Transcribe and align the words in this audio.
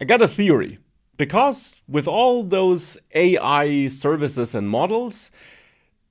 I 0.00 0.04
got 0.04 0.22
a 0.22 0.28
theory. 0.28 0.78
Because 1.16 1.82
with 1.86 2.08
all 2.08 2.42
those 2.42 2.96
AI 3.14 3.88
services 3.88 4.54
and 4.54 4.70
models, 4.70 5.30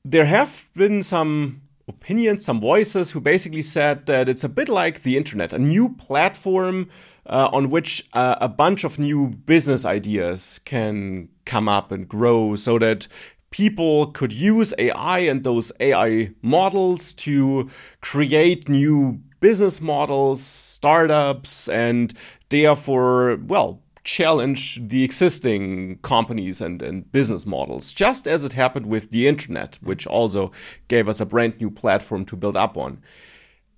there 0.06 0.26
have 0.26 0.70
been 0.76 1.02
some 1.02 1.64
opinions, 1.88 2.46
some 2.46 2.62
voices 2.62 3.10
who 3.10 3.20
basically 3.20 3.64
said 3.64 4.06
that 4.06 4.30
it's 4.30 4.44
a 4.44 4.50
bit 4.50 4.70
like 4.70 5.02
the 5.02 5.18
internet, 5.18 5.52
a 5.52 5.58
new 5.58 5.90
platform 5.96 6.90
uh, 7.26 7.50
on 7.52 7.72
which 7.72 8.08
uh, 8.14 8.36
a 8.40 8.48
bunch 8.48 8.84
of 8.84 9.00
new 9.00 9.30
business 9.30 9.84
ideas 9.84 10.60
can 10.64 11.28
come 11.46 11.68
up 11.68 11.92
and 11.92 12.08
grow 12.08 12.56
so 12.56 12.78
that 12.78 13.08
people 13.50 14.12
could 14.12 14.32
use 14.32 14.76
AI 14.78 15.20
and 15.20 15.44
those 15.44 15.72
AI 15.80 16.32
models 16.44 17.14
to 17.14 17.68
create 18.02 18.70
new 18.70 19.20
business 19.40 19.82
models, 19.82 20.44
startups, 20.44 21.68
and 21.70 22.14
therefore, 22.50 23.38
well, 23.46 23.82
challenge 24.04 24.80
the 24.88 25.04
existing 25.04 25.98
companies 26.00 26.62
and, 26.62 26.82
and 26.82 27.12
business 27.12 27.46
models, 27.46 27.94
just 27.94 28.28
as 28.28 28.44
it 28.44 28.54
happened 28.54 28.86
with 28.86 29.12
the 29.12 29.28
internet, 29.28 29.78
which 29.82 30.08
also 30.08 30.52
gave 30.88 31.08
us 31.08 31.20
a 31.20 31.26
brand 31.26 31.60
new 31.60 31.70
platform 31.70 32.26
to 32.26 32.36
build 32.36 32.58
up 32.58 32.78
on. 32.78 33.02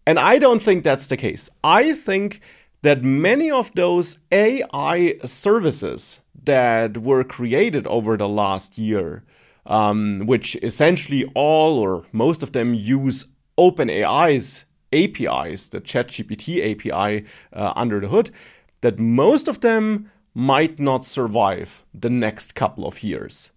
And 0.05 0.17
I 0.19 0.39
don't 0.39 0.61
think 0.61 0.83
that's 0.83 1.07
the 1.07 1.17
case. 1.17 1.49
I 1.63 1.93
think 1.93 2.41
that 2.81 3.03
many 3.03 3.51
of 3.51 3.71
those 3.75 4.17
AI 4.31 5.15
services 5.25 6.21
that 6.43 6.97
were 6.97 7.23
created 7.23 7.85
over 7.87 8.17
the 8.17 8.27
last 8.27 8.77
year, 8.77 9.23
um, 9.65 10.23
which 10.25 10.55
essentially 10.63 11.31
all 11.35 11.77
or 11.77 12.05
most 12.11 12.41
of 12.41 12.53
them 12.53 12.73
use 12.73 13.27
OpenAI's 13.57 14.65
APIs, 14.93 15.69
the 15.69 15.79
ChatGPT 15.79 16.71
API 16.71 17.25
uh, 17.53 17.73
under 17.75 17.99
the 17.99 18.07
hood, 18.07 18.31
that 18.81 18.99
most 18.99 19.47
of 19.47 19.61
them 19.61 20.11
might 20.33 20.79
not 20.79 21.05
survive 21.05 21.85
the 21.93 22.09
next 22.09 22.55
couple 22.55 22.85
of 22.85 23.03
years. 23.03 23.51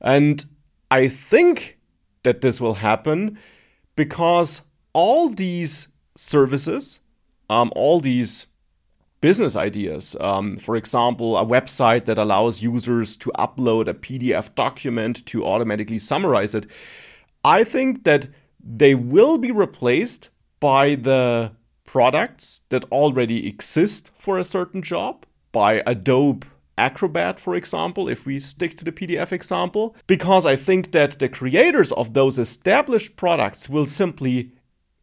And 0.00 0.44
I 0.90 1.08
think 1.08 1.78
that 2.22 2.40
this 2.40 2.60
will 2.60 2.74
happen 2.74 3.38
because 3.96 4.62
all 4.92 5.28
these 5.28 5.88
services, 6.16 7.00
um, 7.48 7.72
all 7.74 8.00
these 8.00 8.46
business 9.20 9.56
ideas, 9.56 10.16
um, 10.20 10.56
for 10.56 10.76
example, 10.76 11.36
a 11.36 11.44
website 11.44 12.04
that 12.04 12.18
allows 12.18 12.62
users 12.62 13.16
to 13.16 13.30
upload 13.38 13.88
a 13.88 13.94
PDF 13.94 14.54
document 14.54 15.24
to 15.26 15.44
automatically 15.44 15.98
summarize 15.98 16.54
it, 16.54 16.66
I 17.44 17.64
think 17.64 18.04
that 18.04 18.28
they 18.62 18.94
will 18.94 19.38
be 19.38 19.50
replaced 19.50 20.30
by 20.60 20.94
the 20.94 21.52
products 21.88 22.64
that 22.68 22.84
already 22.92 23.48
exist 23.48 24.10
for 24.14 24.38
a 24.38 24.44
certain 24.44 24.82
job 24.82 25.24
by 25.52 25.82
Adobe 25.86 26.46
Acrobat, 26.76 27.40
for 27.40 27.54
example, 27.54 28.10
if 28.10 28.26
we 28.26 28.38
stick 28.38 28.76
to 28.76 28.84
the 28.84 28.92
PDF 28.92 29.32
example, 29.32 29.96
because 30.06 30.44
I 30.44 30.54
think 30.54 30.92
that 30.92 31.18
the 31.18 31.30
creators 31.30 31.90
of 31.92 32.12
those 32.12 32.38
established 32.38 33.16
products 33.16 33.70
will 33.70 33.86
simply 33.86 34.52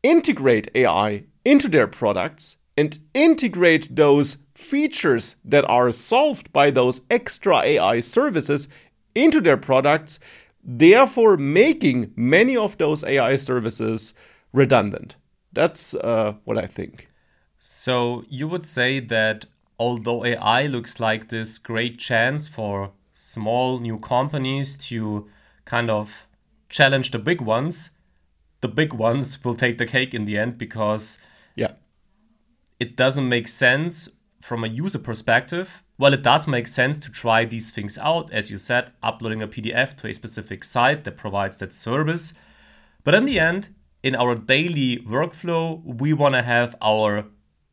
integrate 0.04 0.70
AI 0.76 1.24
into 1.44 1.70
their 1.70 1.88
products 1.88 2.58
and 2.78 3.00
integrate 3.16 3.96
those 3.96 4.38
features 4.54 5.38
that 5.44 5.68
are 5.68 5.92
solved 5.92 6.54
by 6.54 6.70
those 6.70 7.02
extra 7.10 7.62
AI 7.62 8.00
services 8.00 8.70
into 9.16 9.42
their 9.42 9.58
products, 9.58 10.20
therefore 10.64 11.36
making 11.36 12.14
many 12.16 12.56
of 12.56 12.78
those 12.78 13.04
AI 13.04 13.38
services 13.38 14.14
redundant. 14.54 15.16
That's 15.56 15.96
uh, 15.96 16.36
what 16.44 16.58
I 16.58 16.68
think. 16.68 17.10
So 17.60 18.24
you 18.30 18.48
would 18.48 18.66
say 18.66 19.00
that 19.00 19.48
although 19.80 20.24
AI 20.24 20.68
looks 20.68 21.00
like 21.00 21.30
this 21.30 21.58
great 21.58 21.98
chance 21.98 22.48
for 22.48 22.92
small 23.14 23.80
new 23.80 23.98
companies 23.98 24.78
to 24.78 25.28
kind 25.66 25.90
of 25.90 26.28
challenge 26.70 27.12
the 27.12 27.20
big 27.20 27.42
ones, 27.42 27.90
the 28.62 28.68
big 28.68 28.94
ones 28.94 29.44
will 29.44 29.56
take 29.56 29.78
the 29.78 29.86
cake 29.86 30.14
in 30.14 30.26
the 30.26 30.38
end 30.38 30.58
because 30.58 31.18
yeah, 31.56 31.74
it 32.80 32.96
doesn't 32.96 33.28
make 33.28 33.48
sense 33.48 34.10
from 34.42 34.64
a 34.64 34.68
user 34.68 35.00
perspective. 35.00 35.84
Well, 35.98 36.14
it 36.14 36.22
does 36.22 36.48
make 36.48 36.68
sense 36.68 37.00
to 37.00 37.10
try 37.10 37.46
these 37.46 37.72
things 37.72 37.98
out, 37.98 38.32
as 38.32 38.52
you 38.52 38.58
said, 38.58 38.92
uploading 39.02 39.42
a 39.42 39.48
PDF 39.48 39.96
to 39.98 40.08
a 40.08 40.14
specific 40.14 40.64
site 40.64 41.06
that 41.06 41.18
provides 41.18 41.58
that 41.60 41.72
service. 41.72 42.34
But 43.04 43.16
in 43.16 43.26
the 43.26 43.40
end, 43.40 43.70
in 44.06 44.16
our 44.16 44.36
daily 44.36 44.98
workflow, 44.98 45.84
we 45.84 46.14
want 46.14 46.36
to 46.36 46.44
have 46.44 46.76
our 46.80 47.26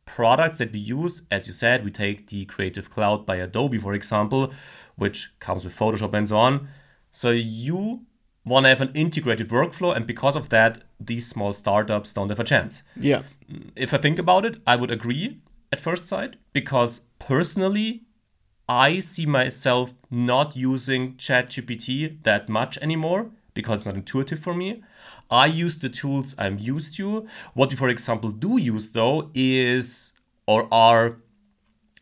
products 0.05 0.57
that 0.57 0.73
we 0.73 0.79
use. 0.79 1.21
As 1.29 1.45
you 1.45 1.53
said, 1.53 1.85
we 1.85 1.91
take 1.91 2.27
the 2.27 2.45
Creative 2.45 2.89
Cloud 2.89 3.23
by 3.23 3.35
Adobe, 3.35 3.77
for 3.77 3.93
example, 3.93 4.51
which 4.95 5.31
comes 5.39 5.63
with 5.63 5.77
Photoshop 5.77 6.15
and 6.15 6.27
so 6.27 6.37
on. 6.37 6.69
So 7.11 7.29
you 7.29 8.07
want 8.43 8.63
to 8.65 8.69
have 8.69 8.81
an 8.81 8.91
integrated 8.95 9.49
workflow, 9.49 9.95
and 9.95 10.07
because 10.07 10.35
of 10.35 10.49
that, 10.49 10.81
these 10.99 11.27
small 11.27 11.53
startups 11.53 12.13
don't 12.13 12.29
have 12.29 12.39
a 12.39 12.43
chance. 12.43 12.81
Yeah. 12.99 13.21
If 13.75 13.93
I 13.93 13.97
think 13.97 14.17
about 14.17 14.43
it, 14.43 14.57
I 14.65 14.75
would 14.75 14.89
agree 14.89 15.39
at 15.71 15.79
first 15.79 16.07
sight 16.07 16.37
because 16.51 17.01
personally, 17.19 18.05
I 18.67 18.99
see 18.99 19.27
myself 19.27 19.93
not 20.09 20.55
using 20.55 21.13
ChatGPT 21.13 22.23
that 22.23 22.49
much 22.49 22.79
anymore 22.79 23.29
because 23.53 23.77
it's 23.77 23.85
not 23.85 23.95
intuitive 23.95 24.39
for 24.39 24.55
me. 24.55 24.81
I 25.33 25.47
use 25.47 25.79
the 25.79 25.89
tools 25.89 26.35
I'm 26.37 26.57
used 26.59 26.95
to. 26.97 27.27
What 27.55 27.71
you, 27.71 27.77
for 27.77 27.89
example, 27.89 28.29
do 28.31 28.59
use 28.59 28.91
though 28.91 29.31
is 29.33 30.13
or 30.45 30.67
are 30.71 31.17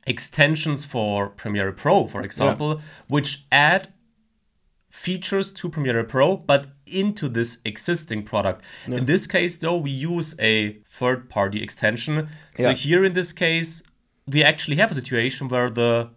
extensions 0.05 0.83
for 0.85 1.29
Premiere 1.29 1.71
Pro, 1.71 2.07
for 2.07 2.21
example, 2.21 2.75
yeah. 2.75 2.81
which 3.07 3.45
add 3.51 3.93
features 4.89 5.53
to 5.53 5.69
Premiere 5.69 6.03
Pro, 6.03 6.35
but 6.35 6.67
into 6.85 7.29
this 7.29 7.59
existing 7.63 8.23
product. 8.23 8.61
Yeah. 8.87 8.97
In 8.97 9.05
this 9.05 9.25
case, 9.25 9.57
though, 9.57 9.77
we 9.77 9.91
use 9.91 10.35
a 10.37 10.73
third 10.85 11.29
party 11.29 11.63
extension. 11.63 12.27
So 12.55 12.69
yeah. 12.69 12.73
here 12.73 13.05
in 13.05 13.13
this 13.13 13.31
case, 13.31 13.83
we 14.27 14.43
actually 14.43 14.75
have 14.77 14.91
a 14.91 14.95
situation 14.95 15.47
where 15.47 15.69
the 15.69 16.09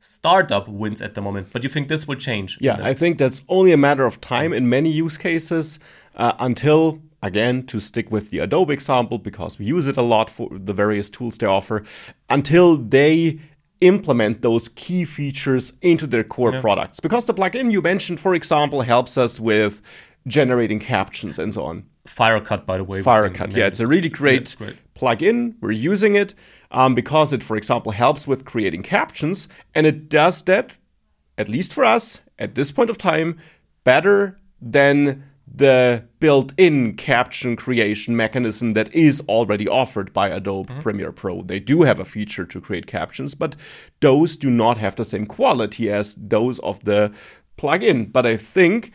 startup 0.00 0.68
wins 0.68 1.00
at 1.00 1.14
the 1.14 1.20
moment. 1.20 1.48
But 1.52 1.62
you 1.62 1.68
think 1.68 1.88
this 1.88 2.08
will 2.08 2.16
change? 2.16 2.58
Yeah, 2.60 2.78
I 2.82 2.94
think 2.94 3.18
that's 3.18 3.42
only 3.48 3.72
a 3.72 3.76
matter 3.76 4.04
of 4.06 4.20
time 4.20 4.52
in 4.52 4.68
many 4.68 4.90
use 4.90 5.16
cases 5.16 5.78
uh, 6.16 6.32
until 6.38 7.00
again 7.22 7.64
to 7.66 7.80
stick 7.80 8.10
with 8.10 8.30
the 8.30 8.38
Adobe 8.38 8.72
example 8.72 9.18
because 9.18 9.58
we 9.58 9.66
use 9.66 9.86
it 9.86 9.96
a 9.96 10.02
lot 10.02 10.30
for 10.30 10.48
the 10.50 10.72
various 10.72 11.10
tools 11.10 11.38
they 11.38 11.46
offer 11.46 11.84
until 12.28 12.76
they 12.76 13.38
implement 13.80 14.42
those 14.42 14.68
key 14.68 15.04
features 15.04 15.72
into 15.82 16.06
their 16.06 16.24
core 16.24 16.52
yeah. 16.52 16.60
products 16.60 17.00
because 17.00 17.24
the 17.24 17.34
plugin 17.34 17.70
you 17.70 17.80
mentioned 17.80 18.20
for 18.20 18.34
example 18.34 18.82
helps 18.82 19.16
us 19.16 19.40
with 19.40 19.80
generating 20.26 20.78
captions 20.78 21.38
and 21.38 21.54
so 21.54 21.64
on 21.64 21.84
Firecut 22.06 22.66
by 22.66 22.76
the 22.76 22.84
way 22.84 23.00
Firecut 23.00 23.54
yeah 23.56 23.66
it's 23.66 23.80
a 23.80 23.86
really 23.86 24.10
great, 24.10 24.50
yeah, 24.60 24.66
great. 24.66 24.94
plugin 24.94 25.54
we're 25.62 25.70
using 25.70 26.14
it 26.14 26.34
um, 26.70 26.94
because 26.94 27.32
it 27.32 27.42
for 27.42 27.56
example 27.56 27.92
helps 27.92 28.26
with 28.26 28.44
creating 28.44 28.82
captions 28.82 29.48
and 29.74 29.86
it 29.86 30.08
does 30.08 30.42
that 30.42 30.76
at 31.36 31.48
least 31.48 31.72
for 31.72 31.84
us 31.84 32.20
at 32.38 32.54
this 32.54 32.72
point 32.72 32.90
of 32.90 32.98
time 32.98 33.38
better 33.84 34.38
than 34.60 35.24
the 35.52 36.04
built-in 36.20 36.94
caption 36.94 37.56
creation 37.56 38.16
mechanism 38.16 38.74
that 38.74 38.92
is 38.94 39.20
already 39.28 39.66
offered 39.66 40.12
by 40.12 40.28
Adobe 40.28 40.72
mm-hmm. 40.72 40.80
Premiere 40.80 41.12
Pro. 41.12 41.42
They 41.42 41.58
do 41.58 41.82
have 41.82 41.98
a 41.98 42.04
feature 42.04 42.44
to 42.44 42.60
create 42.60 42.86
captions, 42.86 43.34
but 43.34 43.56
those 44.00 44.36
do 44.36 44.48
not 44.48 44.78
have 44.78 44.94
the 44.94 45.04
same 45.04 45.26
quality 45.26 45.90
as 45.90 46.14
those 46.14 46.60
of 46.60 46.84
the 46.84 47.12
plugin. 47.58 48.12
But 48.12 48.26
I 48.26 48.36
think 48.36 48.92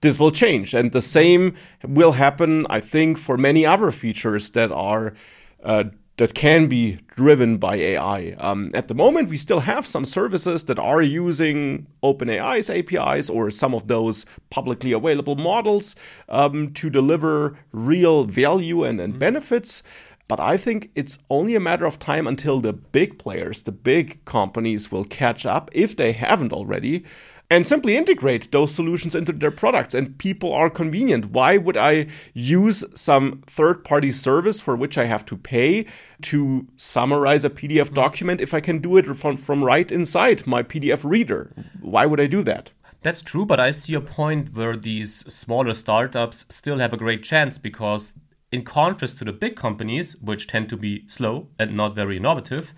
this 0.00 0.18
will 0.18 0.32
change, 0.32 0.74
and 0.74 0.90
the 0.90 1.00
same 1.00 1.54
will 1.86 2.12
happen, 2.12 2.66
I 2.68 2.80
think, 2.80 3.16
for 3.16 3.38
many 3.38 3.64
other 3.64 3.92
features 3.92 4.50
that 4.50 4.72
are 4.72 5.14
uh, 5.62 5.84
that 6.22 6.34
can 6.34 6.68
be 6.68 7.00
driven 7.16 7.56
by 7.56 7.74
AI. 7.74 8.36
Um, 8.38 8.70
at 8.74 8.86
the 8.86 8.94
moment, 8.94 9.28
we 9.28 9.36
still 9.36 9.58
have 9.58 9.84
some 9.84 10.04
services 10.04 10.66
that 10.66 10.78
are 10.78 11.02
using 11.02 11.88
OpenAI's 12.04 12.70
APIs 12.70 13.28
or 13.28 13.50
some 13.50 13.74
of 13.74 13.88
those 13.88 14.24
publicly 14.48 14.92
available 14.92 15.34
models 15.34 15.96
um, 16.28 16.72
to 16.74 16.88
deliver 16.88 17.58
real 17.72 18.22
value 18.22 18.84
and, 18.84 19.00
and 19.00 19.14
mm-hmm. 19.14 19.18
benefits. 19.18 19.82
But 20.28 20.38
I 20.38 20.56
think 20.56 20.92
it's 20.94 21.18
only 21.28 21.56
a 21.56 21.60
matter 21.60 21.86
of 21.86 21.98
time 21.98 22.28
until 22.28 22.60
the 22.60 22.72
big 22.72 23.18
players, 23.18 23.62
the 23.62 23.72
big 23.72 24.24
companies 24.24 24.92
will 24.92 25.04
catch 25.04 25.44
up 25.44 25.70
if 25.72 25.96
they 25.96 26.12
haven't 26.12 26.52
already 26.52 27.04
and 27.52 27.66
simply 27.66 27.98
integrate 27.98 28.50
those 28.50 28.74
solutions 28.74 29.14
into 29.14 29.30
their 29.30 29.50
products 29.50 29.94
and 29.94 30.16
people 30.16 30.54
are 30.54 30.70
convenient. 30.70 31.26
Why 31.26 31.58
would 31.58 31.76
i 31.76 32.06
use 32.32 32.82
some 32.94 33.42
third 33.46 33.84
party 33.84 34.10
service 34.10 34.58
for 34.58 34.74
which 34.74 34.96
i 34.96 35.04
have 35.04 35.26
to 35.26 35.36
pay 35.36 35.84
to 36.30 36.66
summarize 36.76 37.44
a 37.44 37.50
pdf 37.50 37.84
mm-hmm. 37.84 37.94
document 37.94 38.40
if 38.40 38.54
i 38.54 38.60
can 38.60 38.78
do 38.78 38.96
it 38.96 39.04
from, 39.16 39.36
from 39.36 39.62
right 39.62 39.92
inside 39.92 40.46
my 40.46 40.62
pdf 40.62 41.04
reader? 41.04 41.50
Why 41.80 42.06
would 42.06 42.20
i 42.20 42.26
do 42.26 42.42
that? 42.44 42.70
That's 43.02 43.20
true 43.20 43.44
but 43.44 43.60
i 43.60 43.70
see 43.70 43.94
a 43.94 44.00
point 44.00 44.54
where 44.56 44.76
these 44.76 45.12
smaller 45.40 45.74
startups 45.74 46.46
still 46.48 46.78
have 46.78 46.94
a 46.94 47.02
great 47.04 47.22
chance 47.22 47.58
because 47.58 48.14
in 48.50 48.64
contrast 48.64 49.18
to 49.18 49.24
the 49.24 49.32
big 49.44 49.56
companies 49.56 50.16
which 50.22 50.46
tend 50.46 50.70
to 50.70 50.78
be 50.78 51.04
slow 51.06 51.48
and 51.58 51.76
not 51.76 51.94
very 51.94 52.16
innovative 52.16 52.72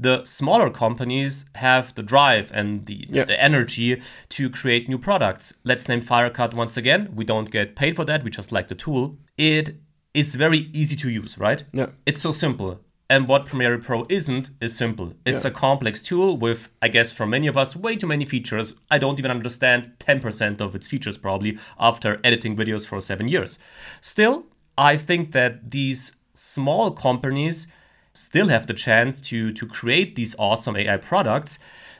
the 0.00 0.24
smaller 0.24 0.70
companies 0.70 1.44
have 1.56 1.94
the 1.94 2.02
drive 2.02 2.50
and 2.54 2.86
the, 2.86 3.06
Yeah. 3.10 3.24
the 3.24 3.40
energy 3.42 4.00
to 4.30 4.48
create 4.50 4.88
new 4.88 4.98
products. 4.98 5.52
Let's 5.64 5.88
name 5.88 6.00
Firecut 6.00 6.54
once 6.54 6.76
again. 6.76 7.10
We 7.14 7.24
don't 7.24 7.50
get 7.50 7.76
paid 7.76 7.96
for 7.96 8.04
that, 8.06 8.24
we 8.24 8.30
just 8.30 8.50
like 8.52 8.68
the 8.68 8.74
tool. 8.74 9.18
It 9.36 9.76
is 10.14 10.34
very 10.34 10.70
easy 10.72 10.96
to 10.96 11.08
use, 11.10 11.38
right? 11.38 11.64
Yeah. 11.72 11.88
It's 12.06 12.22
so 12.22 12.32
simple. 12.32 12.80
And 13.08 13.26
what 13.28 13.46
Premiere 13.46 13.76
Pro 13.78 14.06
isn't 14.08 14.50
is 14.60 14.76
simple. 14.76 15.14
It's 15.26 15.44
Yeah. 15.44 15.50
a 15.50 15.54
complex 15.54 16.02
tool 16.02 16.36
with, 16.36 16.68
I 16.80 16.88
guess, 16.88 17.10
for 17.12 17.26
many 17.26 17.46
of 17.48 17.56
us, 17.56 17.74
way 17.76 17.96
too 17.96 18.06
many 18.06 18.24
features. 18.24 18.74
I 18.90 18.98
don't 18.98 19.18
even 19.18 19.32
understand 19.32 19.92
10% 19.98 20.60
of 20.60 20.74
its 20.76 20.86
features 20.88 21.18
probably 21.18 21.58
after 21.78 22.20
editing 22.24 22.56
videos 22.56 22.86
for 22.86 23.00
seven 23.00 23.26
years. 23.28 23.58
Still, 24.00 24.46
I 24.78 24.96
think 24.96 25.32
that 25.32 25.70
these 25.72 26.12
small 26.34 26.92
companies 26.92 27.66
still 28.12 28.48
have 28.48 28.66
the 28.66 28.74
chance 28.74 29.20
to, 29.20 29.52
to 29.52 29.66
create 29.66 30.16
these 30.16 30.34
awesome 30.38 30.76
AI 30.76 30.96
products 30.96 31.58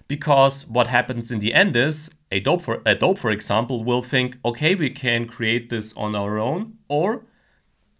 because 0.08 0.66
what 0.66 0.88
happens 0.88 1.30
in 1.30 1.38
the 1.38 1.54
end 1.54 1.76
is 1.76 2.10
Adobe 2.32 2.62
for, 2.62 2.82
Adobe, 2.86 3.18
for 3.18 3.30
example, 3.30 3.84
will 3.84 4.02
think, 4.02 4.38
okay, 4.44 4.74
we 4.74 4.90
can 4.90 5.26
create 5.26 5.68
this 5.68 5.92
on 5.96 6.14
our 6.14 6.38
own, 6.38 6.78
or 6.88 7.24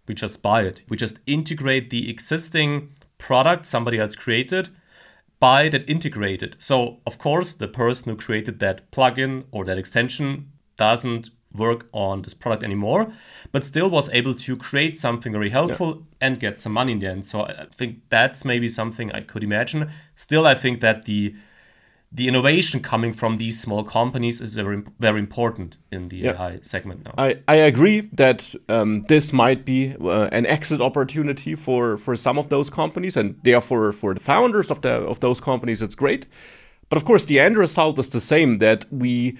we 0.07 0.15
just 0.15 0.41
buy 0.41 0.63
it. 0.63 0.83
We 0.89 0.97
just 0.97 1.19
integrate 1.25 1.89
the 1.89 2.09
existing 2.09 2.93
product 3.17 3.65
somebody 3.65 3.99
else 3.99 4.15
created, 4.15 4.69
buy 5.39 5.63
it 5.63 5.73
and 5.73 5.89
integrate 5.89 6.43
it. 6.43 6.55
So, 6.59 6.99
of 7.05 7.17
course, 7.17 7.53
the 7.53 7.67
person 7.67 8.09
who 8.09 8.17
created 8.17 8.59
that 8.59 8.91
plugin 8.91 9.45
or 9.51 9.65
that 9.65 9.77
extension 9.77 10.51
doesn't 10.77 11.29
work 11.53 11.87
on 11.91 12.21
this 12.21 12.33
product 12.33 12.63
anymore, 12.63 13.11
but 13.51 13.63
still 13.63 13.89
was 13.89 14.09
able 14.13 14.33
to 14.33 14.55
create 14.55 14.97
something 14.97 15.31
very 15.31 15.49
helpful 15.49 16.03
and 16.19 16.39
get 16.39 16.59
some 16.59 16.73
money 16.73 16.91
in 16.93 16.99
the 16.99 17.07
end. 17.07 17.25
So, 17.25 17.41
I 17.41 17.51
I 17.63 17.65
think 17.75 17.95
that's 18.09 18.45
maybe 18.45 18.69
something 18.69 19.11
I 19.11 19.21
could 19.21 19.43
imagine. 19.43 19.89
Still, 20.15 20.45
I 20.45 20.55
think 20.55 20.79
that 20.81 21.05
the 21.05 21.33
the 22.13 22.27
innovation 22.27 22.81
coming 22.81 23.13
from 23.13 23.37
these 23.37 23.59
small 23.61 23.83
companies 23.83 24.41
is 24.41 24.55
very, 24.55 24.83
very 24.99 25.19
important 25.19 25.77
in 25.91 26.09
the 26.09 26.17
Yeah. 26.17 26.33
AI 26.33 26.59
segment 26.61 27.05
now. 27.05 27.13
I, 27.17 27.37
I 27.47 27.55
agree 27.55 28.01
that 28.17 28.53
um, 28.67 29.03
this 29.03 29.31
might 29.31 29.63
be 29.63 29.95
uh, 30.01 30.27
an 30.31 30.45
exit 30.45 30.81
opportunity 30.81 31.55
for, 31.55 31.97
for 31.97 32.17
some 32.17 32.37
of 32.37 32.49
those 32.49 32.69
companies, 32.69 33.15
and 33.15 33.35
therefore 33.43 33.93
for 33.93 34.13
the 34.13 34.19
founders 34.19 34.69
of 34.69 34.81
the 34.81 34.89
of 34.89 35.19
those 35.19 35.39
companies, 35.39 35.81
it's 35.81 35.95
great. 35.95 36.25
But 36.89 36.97
of 36.97 37.05
course, 37.05 37.25
the 37.25 37.39
end 37.39 37.57
result 37.57 37.97
is 37.97 38.09
the 38.09 38.19
same: 38.19 38.57
that 38.57 38.85
we 38.91 39.37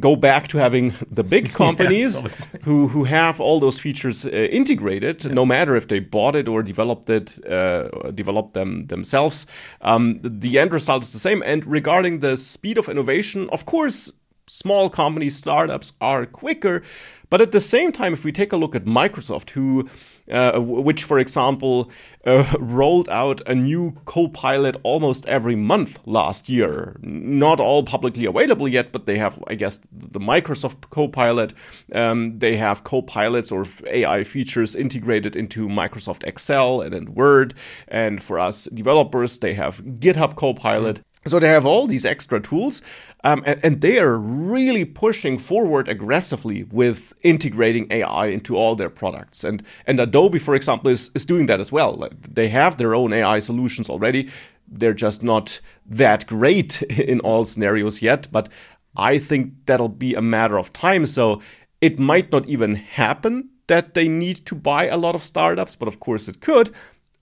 go 0.00 0.16
back 0.16 0.48
to 0.48 0.58
having 0.58 0.94
the 1.10 1.22
big 1.24 1.52
companies 1.62 2.16
always- 2.16 2.48
who 2.64 2.88
who 2.88 3.04
have 3.04 3.40
all 3.40 3.60
those 3.60 3.78
features 3.80 4.24
uh, 4.24 4.30
integrated, 4.30 5.30
no 5.32 5.44
matter 5.44 5.76
if 5.76 5.86
they 5.88 6.00
bought 6.00 6.34
it 6.36 6.48
or 6.48 6.62
developed 6.62 7.08
it, 7.10 7.38
uh, 7.50 7.88
or 7.92 8.12
developed 8.12 8.54
them 8.54 8.86
themselves. 8.86 9.46
Um, 9.80 10.20
the 10.22 10.58
end 10.58 10.72
result 10.72 11.02
is 11.02 11.12
the 11.12 11.18
same. 11.18 11.42
And 11.44 11.66
regarding 11.66 12.20
the 12.20 12.36
speed 12.36 12.78
of 12.78 12.88
innovation, 12.88 13.48
of 13.50 13.64
course, 13.66 14.10
small 14.46 14.88
companies, 14.90 15.36
startups 15.36 15.92
are 16.00 16.26
quicker. 16.26 16.82
But 17.30 17.40
at 17.40 17.52
the 17.52 17.60
same 17.60 17.92
time, 17.92 18.12
if 18.12 18.24
we 18.24 18.32
take 18.32 18.52
a 18.52 18.58
look 18.58 18.74
at 18.74 18.84
Microsoft, 18.84 19.50
who, 19.50 19.88
uh, 20.30 20.58
which 20.60 21.04
for 21.04 21.18
example, 21.18 21.90
uh, 22.24 22.44
rolled 22.58 23.08
out 23.08 23.40
a 23.46 23.54
new 23.54 23.96
Copilot 24.04 24.76
almost 24.82 25.26
every 25.26 25.56
month 25.56 25.98
last 26.06 26.48
year. 26.48 26.96
Not 27.00 27.60
all 27.60 27.82
publicly 27.82 28.26
available 28.26 28.68
yet, 28.68 28.92
but 28.92 29.06
they 29.06 29.18
have, 29.18 29.42
I 29.46 29.54
guess, 29.54 29.80
the 29.90 30.20
Microsoft 30.20 30.90
Copilot. 30.90 31.54
Um, 31.92 32.38
they 32.38 32.56
have 32.56 32.84
Copilots 32.84 33.52
or 33.52 33.66
AI 33.88 34.24
features 34.24 34.76
integrated 34.76 35.36
into 35.36 35.68
Microsoft 35.68 36.24
Excel 36.24 36.80
and 36.80 36.94
in 36.94 37.14
Word. 37.14 37.54
And 37.88 38.22
for 38.22 38.38
us 38.38 38.64
developers, 38.64 39.38
they 39.38 39.54
have 39.54 39.82
GitHub 39.82 40.36
Copilot. 40.36 41.00
So 41.26 41.38
they 41.38 41.48
have 41.48 41.64
all 41.64 41.86
these 41.86 42.04
extra 42.04 42.40
tools, 42.40 42.82
um, 43.22 43.42
and, 43.46 43.60
and 43.62 43.80
they 43.80 44.00
are 44.00 44.18
really 44.18 44.84
pushing 44.84 45.38
forward 45.38 45.88
aggressively 45.88 46.64
with 46.64 47.12
integrating 47.22 47.86
AI 47.90 48.26
into 48.26 48.56
all 48.56 48.74
their 48.74 48.90
products. 48.90 49.44
And 49.44 49.62
and 49.86 50.00
Adobe, 50.00 50.40
for 50.40 50.54
example, 50.54 50.90
is, 50.90 51.10
is 51.14 51.24
doing 51.24 51.46
that 51.46 51.60
as 51.60 51.70
well. 51.70 51.94
Like, 51.94 52.34
they 52.34 52.48
have 52.48 52.76
their 52.76 52.94
own 52.94 53.12
AI 53.12 53.38
solutions 53.38 53.88
already. 53.88 54.30
They're 54.66 54.94
just 54.94 55.22
not 55.22 55.60
that 55.86 56.26
great 56.26 56.82
in 56.90 57.20
all 57.20 57.44
scenarios 57.44 58.02
yet. 58.02 58.26
But 58.32 58.48
I 58.96 59.18
think 59.18 59.52
that'll 59.66 59.88
be 59.88 60.14
a 60.14 60.22
matter 60.22 60.58
of 60.58 60.72
time. 60.72 61.06
So 61.06 61.40
it 61.80 61.98
might 61.98 62.32
not 62.32 62.46
even 62.46 62.74
happen 62.76 63.50
that 63.68 63.94
they 63.94 64.08
need 64.08 64.44
to 64.46 64.54
buy 64.54 64.86
a 64.88 64.96
lot 64.96 65.14
of 65.14 65.22
startups, 65.22 65.76
but 65.76 65.88
of 65.88 66.00
course 66.00 66.28
it 66.28 66.40
could. 66.40 66.72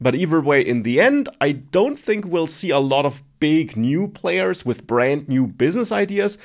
But 0.00 0.14
either 0.14 0.40
way, 0.40 0.62
in 0.62 0.82
the 0.82 1.00
end, 1.00 1.28
I 1.40 1.52
don't 1.52 1.98
think 1.98 2.24
we'll 2.24 2.46
see 2.46 2.70
a 2.70 2.78
lot 2.78 3.04
of 3.04 3.22
big 3.38 3.76
new 3.76 4.08
players 4.08 4.64
with 4.64 4.86
brand 4.86 5.28
new 5.28 5.46
business 5.46 5.92
ideas. 5.92 6.38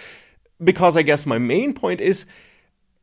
Because 0.63 0.97
I 0.97 1.01
guess 1.01 1.25
my 1.25 1.37
main 1.37 1.73
point 1.73 2.01
is 2.01 2.25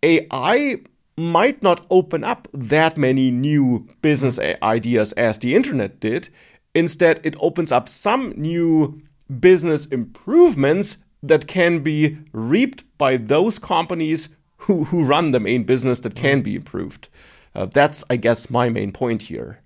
AI 0.02 0.80
might 1.16 1.62
not 1.62 1.86
open 1.90 2.24
up 2.24 2.48
that 2.52 2.96
many 2.96 3.30
new 3.30 3.86
business 4.00 4.38
ideas 4.62 5.12
as 5.14 5.38
the 5.38 5.54
internet 5.54 6.00
did. 6.00 6.28
Instead, 6.74 7.20
it 7.24 7.36
opens 7.38 7.70
up 7.70 7.88
some 7.88 8.32
new 8.36 9.02
business 9.40 9.86
improvements 9.86 10.98
that 11.22 11.46
can 11.46 11.80
be 11.80 12.18
reaped 12.32 12.84
by 12.98 13.16
those 13.16 13.58
companies 13.58 14.30
who, 14.58 14.84
who 14.84 15.04
run 15.04 15.30
the 15.30 15.40
main 15.40 15.64
business 15.64 16.00
that 16.00 16.14
can 16.14 16.40
be 16.40 16.56
improved. 16.56 17.08
Uh, 17.54 17.66
that's, 17.66 18.02
I 18.08 18.16
guess, 18.16 18.50
my 18.50 18.68
main 18.68 18.92
point 18.92 19.22
here. 19.22 19.61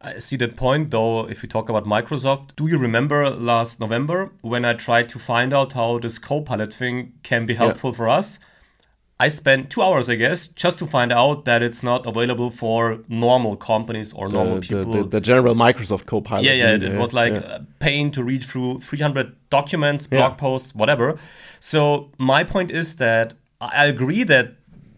I 0.00 0.18
see 0.18 0.36
that 0.36 0.56
point 0.56 0.90
though. 0.90 1.28
If 1.28 1.42
we 1.42 1.48
talk 1.48 1.68
about 1.68 1.84
Microsoft, 1.84 2.54
do 2.56 2.68
you 2.68 2.78
remember 2.78 3.28
last 3.30 3.80
November 3.80 4.30
when 4.42 4.64
I 4.64 4.74
tried 4.74 5.08
to 5.10 5.18
find 5.18 5.52
out 5.52 5.72
how 5.72 5.98
this 5.98 6.18
Copilot 6.18 6.72
thing 6.72 7.14
can 7.22 7.46
be 7.46 7.54
helpful 7.54 7.92
for 7.92 8.08
us? 8.08 8.38
I 9.20 9.26
spent 9.26 9.68
two 9.70 9.82
hours, 9.82 10.08
I 10.08 10.14
guess, 10.14 10.46
just 10.46 10.78
to 10.78 10.86
find 10.86 11.12
out 11.12 11.44
that 11.44 11.60
it's 11.60 11.82
not 11.82 12.06
available 12.06 12.50
for 12.52 13.00
normal 13.08 13.56
companies 13.56 14.12
or 14.12 14.28
normal 14.28 14.56
The, 14.56 14.60
people. 14.60 14.92
the, 14.92 15.02
the 15.02 15.20
general 15.20 15.56
Microsoft 15.56 16.06
Copilot. 16.06 16.44
yeah, 16.44 16.52
yeah, 16.52 16.74
it, 16.76 16.84
it 16.84 16.94
was 16.96 17.12
like 17.12 17.32
yeah. 17.32 17.56
a 17.56 17.60
pain 17.80 18.12
to 18.12 18.22
read 18.22 18.44
through 18.44 18.78
300 18.78 19.34
documents, 19.50 20.06
blog 20.06 20.32
Yeah. 20.32 20.36
posts, 20.36 20.72
whatever. 20.72 21.18
So 21.58 22.12
my 22.18 22.44
point 22.44 22.70
is 22.70 22.94
that 22.96 23.34
I 23.60 23.86
agree 23.86 24.22
that 24.22 24.54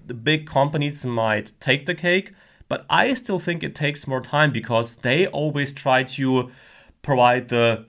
the 0.06 0.12
big 0.12 0.46
companies 0.46 1.06
might 1.06 1.52
take 1.58 1.86
the 1.86 1.94
cake, 1.94 2.32
but 2.70 2.86
I 2.88 3.14
still 3.14 3.40
think 3.40 3.62
it 3.62 3.74
takes 3.74 4.06
more 4.06 4.20
time 4.20 4.52
because 4.52 4.94
they 4.94 5.26
always 5.26 5.72
try 5.72 6.04
to 6.04 6.50
provide 7.02 7.48
the 7.48 7.86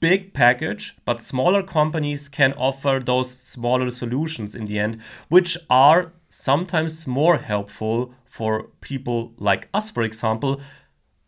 big 0.00 0.34
package, 0.34 0.96
but 1.04 1.20
smaller 1.20 1.62
companies 1.62 2.28
can 2.28 2.52
offer 2.54 3.00
those 3.04 3.30
smaller 3.30 3.90
solutions 3.90 4.56
in 4.56 4.64
the 4.64 4.80
end, 4.80 5.00
which 5.28 5.56
are 5.70 6.12
sometimes 6.28 7.06
more 7.06 7.38
helpful 7.38 8.12
for 8.24 8.64
people 8.80 9.32
like 9.38 9.68
us, 9.72 9.88
for 9.88 10.02
example. 10.02 10.60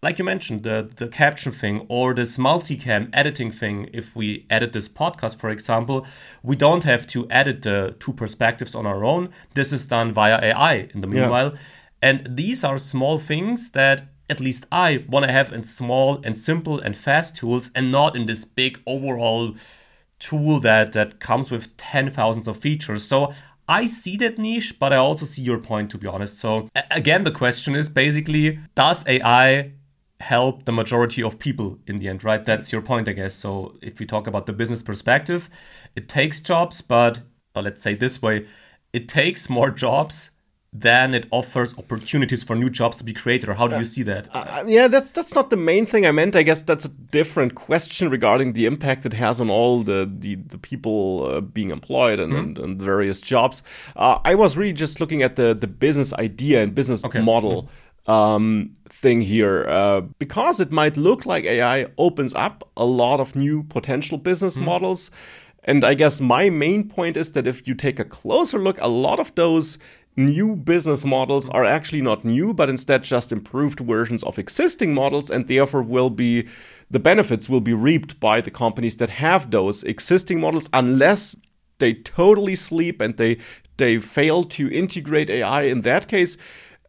Like 0.03 0.19
you 0.19 0.25
mentioned, 0.25 0.65
the, 0.65 0.91
the 0.97 1.07
caption 1.07 1.53
thing 1.53 1.87
or 1.89 2.13
this 2.13 2.37
multicam 2.39 3.09
editing 3.13 3.53
thing, 3.53 3.89
if 3.93 4.17
we 4.17 4.47
edit 4.51 4.73
this 4.73 4.89
podcast, 4.89 5.37
for 5.37 5.51
example, 5.51 6.05
we 6.43 6.57
don't 6.57 6.83
have 6.83 7.07
to 7.09 7.31
edit 7.31 7.63
the 7.63 7.95
two 8.01 8.13
perspectives 8.13 8.75
on 8.75 8.85
our 8.85 9.05
own. 9.05 9.29
This 9.55 9.73
is 9.73 9.87
done 9.87 10.13
via 10.13 10.41
AI 10.43 10.89
in 10.93 11.03
the 11.03 11.07
meanwhile. 11.07 11.55
And 12.07 12.37
these 12.37 12.63
are 12.63 12.79
small 12.79 13.19
things 13.19 13.73
that 13.73 14.05
at 14.31 14.39
least 14.39 14.65
I 14.71 15.05
want 15.09 15.27
to 15.27 15.33
have 15.33 15.53
in 15.53 15.65
small 15.65 16.21
and 16.23 16.39
simple 16.39 16.79
and 16.79 16.97
fast 16.97 17.35
tools 17.37 17.73
and 17.75 17.91
not 17.91 18.15
in 18.15 18.27
this 18.27 18.45
big 18.45 18.79
overall 18.87 19.57
tool 20.21 20.61
that 20.61 20.93
that 20.93 21.19
comes 21.19 21.51
with 21.51 21.77
10,000s 21.77 22.47
of 22.47 22.59
features. 22.59 23.03
So 23.03 23.35
I 23.69 23.87
see 23.87 24.17
that 24.19 24.39
niche, 24.39 24.79
but 24.79 24.93
I 24.93 24.99
also 24.99 25.27
see 25.27 25.43
your 25.43 25.59
point 25.59 25.91
to 25.91 25.99
be 25.99 26.07
honest. 26.07 26.39
So 26.39 26.69
again 26.93 27.25
the 27.25 27.33
question 27.33 27.75
is 27.75 27.89
basically 27.89 28.61
does 28.77 29.05
AI 29.09 29.73
help 30.21 30.65
the 30.65 30.73
majority 30.73 31.25
of 31.25 31.41
people 31.41 31.81
in 31.89 31.99
the 31.99 32.09
end, 32.09 32.23
right? 32.23 32.45
That's 32.45 32.73
your 32.73 32.83
point 32.83 33.09
I 33.09 33.15
guess. 33.15 33.35
So 33.35 33.75
if 33.83 33.99
we 33.99 34.07
talk 34.07 34.29
about 34.29 34.47
the 34.47 34.53
business 34.53 34.81
perspective, 34.81 35.51
it 35.97 36.09
takes 36.09 36.39
jobs, 36.39 36.83
but 36.83 37.23
let's 37.57 37.83
say 37.83 37.97
this 37.97 38.23
way, 38.23 38.47
it 38.93 39.09
takes 39.09 39.51
more 39.51 39.71
jobs 39.73 40.31
than 40.81 41.15
it 41.15 41.27
offers 41.31 41.77
opportunities 41.79 42.43
for 42.43 42.55
new 42.55 42.69
jobs 42.69 42.99
to 42.99 43.05
be 43.05 43.13
created. 43.13 43.49
Or 43.49 43.55
how 43.55 43.67
do 43.67 43.79
you 43.79 43.85
see 43.85 44.03
that? 44.03 44.29
Uh, 44.33 44.65
yeah, 44.67 44.89
that's 44.89 45.11
that's 45.11 45.35
not 45.35 45.51
the 45.51 45.57
main 45.57 45.87
thing 45.87 46.07
I 46.07 46.13
meant. 46.13 46.37
I 46.37 46.43
guess 46.43 46.63
that's 46.63 46.85
a 46.85 46.89
different 46.89 47.55
question 47.55 48.11
regarding 48.11 48.53
the 48.53 48.67
impact 48.67 49.07
it 49.07 49.15
has 49.15 49.41
on 49.41 49.49
all 49.49 49.83
the 49.83 50.11
the, 50.19 50.35
the 50.35 50.59
people 50.59 51.27
uh, 51.27 51.41
being 51.41 51.71
employed 51.71 52.21
and, 52.21 52.33
and, 52.33 52.59
and 52.59 52.83
various 52.83 53.21
jobs. 53.21 53.63
Uh, 53.95 54.19
I 54.25 54.35
was 54.35 54.57
really 54.57 54.73
just 54.73 55.01
looking 55.01 55.23
at 55.23 55.37
the 55.37 55.55
the 55.55 55.67
business 55.67 56.13
idea 56.15 56.63
and 56.63 56.75
business 56.75 57.03
model. 57.15 57.69
Um, 58.07 58.77
thing 58.89 59.21
here 59.21 59.65
uh, 59.69 60.01
because 60.01 60.61
it 60.61 60.71
might 60.71 60.97
look 60.97 61.27
like 61.27 61.45
AI 61.45 61.89
opens 61.99 62.33
up 62.37 62.63
a 62.77 62.85
lot 62.85 63.19
of 63.19 63.35
new 63.35 63.65
potential 63.65 64.17
business 64.17 64.57
models. 64.57 65.11
And 65.65 65.85
I 65.85 65.95
guess 65.95 66.21
my 66.21 66.49
main 66.49 66.89
point 66.89 67.17
is 67.17 67.33
that 67.33 67.49
if 67.49 67.67
you 67.67 67.75
take 67.75 67.99
a 67.99 68.05
closer 68.05 68.59
look, 68.59 68.79
a 68.81 68.89
lot 68.89 69.19
of 69.19 69.35
those 69.35 69.79
new 70.17 70.57
business 70.57 71.05
models 71.05 71.49
are 71.51 71.65
actually 71.65 72.01
not 72.01 72.25
new, 72.25 72.55
but 72.55 72.69
instead 72.69 73.05
just 73.05 73.33
improved 73.33 73.81
versions 73.81 74.23
of 74.25 74.39
existing 74.39 74.95
models, 74.95 75.31
and 75.31 75.47
therefore 75.47 75.83
will 75.83 76.11
be 76.11 76.49
the 76.91 76.99
benefits 76.99 77.49
will 77.49 77.61
be 77.61 77.75
reaped 77.75 78.19
by 78.21 78.41
the 78.41 78.51
companies 78.51 78.97
that 78.97 79.11
have 79.11 79.51
those 79.51 79.83
existing 79.85 80.41
models, 80.41 80.69
unless 80.73 81.37
they 81.79 81.95
totally 81.95 82.57
sleep 82.57 83.01
and 83.01 83.17
they 83.17 83.39
they 83.77 83.99
fail 83.99 84.43
to 84.43 84.73
integrate 84.73 85.29
AI. 85.29 85.63
In 85.65 85.83
that 85.83 86.09
case, 86.09 86.39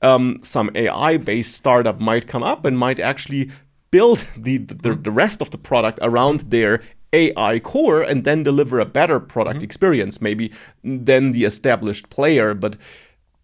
um, 0.02 0.40
some 0.42 0.72
AI 0.76 1.18
based 1.18 1.56
startup 1.56 2.00
might 2.00 2.28
come 2.28 2.44
up 2.44 2.66
and 2.66 2.78
might 2.78 3.00
actually 3.00 3.52
build 3.92 4.26
the, 4.38 4.58
the, 4.58 4.96
the 4.96 5.12
rest 5.12 5.42
of 5.42 5.52
the 5.52 5.58
product 5.58 6.00
around 6.02 6.42
their 6.52 6.82
AI 7.14 7.60
core 7.60 8.02
and 8.02 8.24
then 8.24 8.44
deliver 8.44 8.80
a 8.80 8.86
better 8.86 9.20
product 9.20 9.58
mm-hmm. 9.58 9.66
experience, 9.66 10.22
maybe 10.22 10.52
than 10.84 11.32
the 11.32 11.46
established 11.46 12.10
player. 12.10 12.54
But 12.54 12.78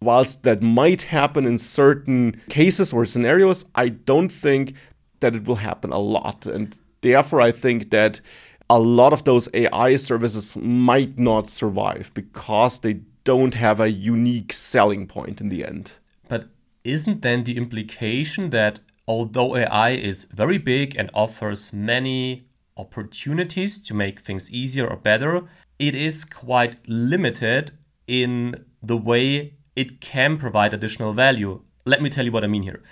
whilst 0.04 0.42
that 0.42 0.62
might 0.62 1.02
happen 1.02 1.46
in 1.46 1.58
certain 1.58 2.40
cases 2.48 2.92
or 2.92 3.04
scenarios, 3.04 3.64
I 3.74 3.88
don't 3.88 4.30
think 4.30 4.74
that 5.20 5.34
it 5.34 5.46
will 5.46 5.56
happen 5.56 5.92
a 5.92 5.98
lot. 5.98 6.46
And 6.46 6.76
therefore, 7.00 7.40
I 7.40 7.52
think 7.52 7.90
that 7.90 8.20
a 8.68 8.78
lot 8.78 9.12
of 9.12 9.24
those 9.24 9.48
AI 9.54 9.96
services 9.96 10.56
might 10.56 11.18
not 11.18 11.48
survive 11.48 12.10
because 12.14 12.80
they 12.80 13.00
don't 13.24 13.54
have 13.54 13.80
a 13.80 13.90
unique 13.90 14.52
selling 14.52 15.06
point 15.06 15.40
in 15.40 15.48
the 15.48 15.64
end. 15.64 15.92
But 16.28 16.48
isn't 16.84 17.22
then 17.22 17.44
the 17.44 17.56
implication 17.56 18.50
that 18.50 18.80
although 19.06 19.56
AI 19.56 19.90
is 19.90 20.24
very 20.24 20.58
big 20.58 20.96
and 20.96 21.10
offers 21.14 21.72
many 21.72 22.46
opportunities 22.76 23.80
to 23.82 23.94
make 23.94 24.20
things 24.20 24.50
easier 24.50 24.86
or 24.86 24.96
better, 24.96 25.42
it 25.78 25.94
is 25.94 26.24
quite 26.24 26.76
limited 26.88 27.72
in 28.06 28.64
the 28.82 28.96
way 28.96 29.54
it 29.76 30.00
can 30.00 30.36
provide 30.36 30.74
additional 30.74 31.12
value. 31.12 31.62
Let 31.84 32.02
me 32.02 32.10
tell 32.10 32.24
you 32.24 32.32
what 32.32 32.44
I 32.44 32.48
mean 32.48 32.62
here. 32.62 32.82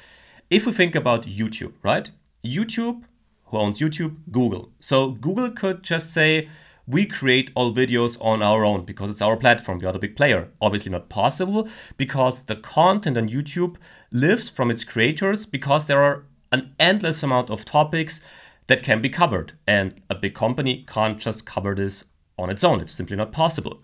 If 0.50 0.66
we 0.66 0.72
think 0.72 0.94
about 0.94 1.26
YouTube, 1.26 1.74
right? 1.82 2.10
YouTube, 2.44 3.04
who 3.46 3.58
owns 3.58 3.78
YouTube? 3.78 4.16
Google. 4.30 4.72
So 4.80 5.12
Google 5.12 5.50
could 5.50 5.82
just 5.82 6.12
say, 6.12 6.48
we 6.86 7.06
create 7.06 7.50
all 7.54 7.72
videos 7.72 8.18
on 8.20 8.42
our 8.42 8.64
own 8.64 8.84
because 8.84 9.10
it's 9.10 9.22
our 9.22 9.36
platform. 9.36 9.78
We 9.78 9.86
are 9.86 9.92
the 9.92 9.98
big 9.98 10.16
player. 10.16 10.48
Obviously, 10.60 10.90
not 10.90 11.08
possible 11.08 11.68
because 11.96 12.44
the 12.44 12.56
content 12.56 13.16
on 13.16 13.28
YouTube 13.28 13.76
lives 14.10 14.50
from 14.50 14.70
its 14.70 14.84
creators 14.84 15.46
because 15.46 15.86
there 15.86 16.02
are 16.02 16.24
an 16.50 16.74
endless 16.80 17.22
amount 17.22 17.50
of 17.50 17.64
topics 17.64 18.20
that 18.66 18.82
can 18.82 19.00
be 19.00 19.08
covered. 19.08 19.52
And 19.66 19.94
a 20.10 20.14
big 20.14 20.34
company 20.34 20.84
can't 20.88 21.18
just 21.18 21.46
cover 21.46 21.74
this 21.74 22.04
on 22.36 22.50
its 22.50 22.64
own. 22.64 22.80
It's 22.80 22.92
simply 22.92 23.16
not 23.16 23.32
possible. 23.32 23.80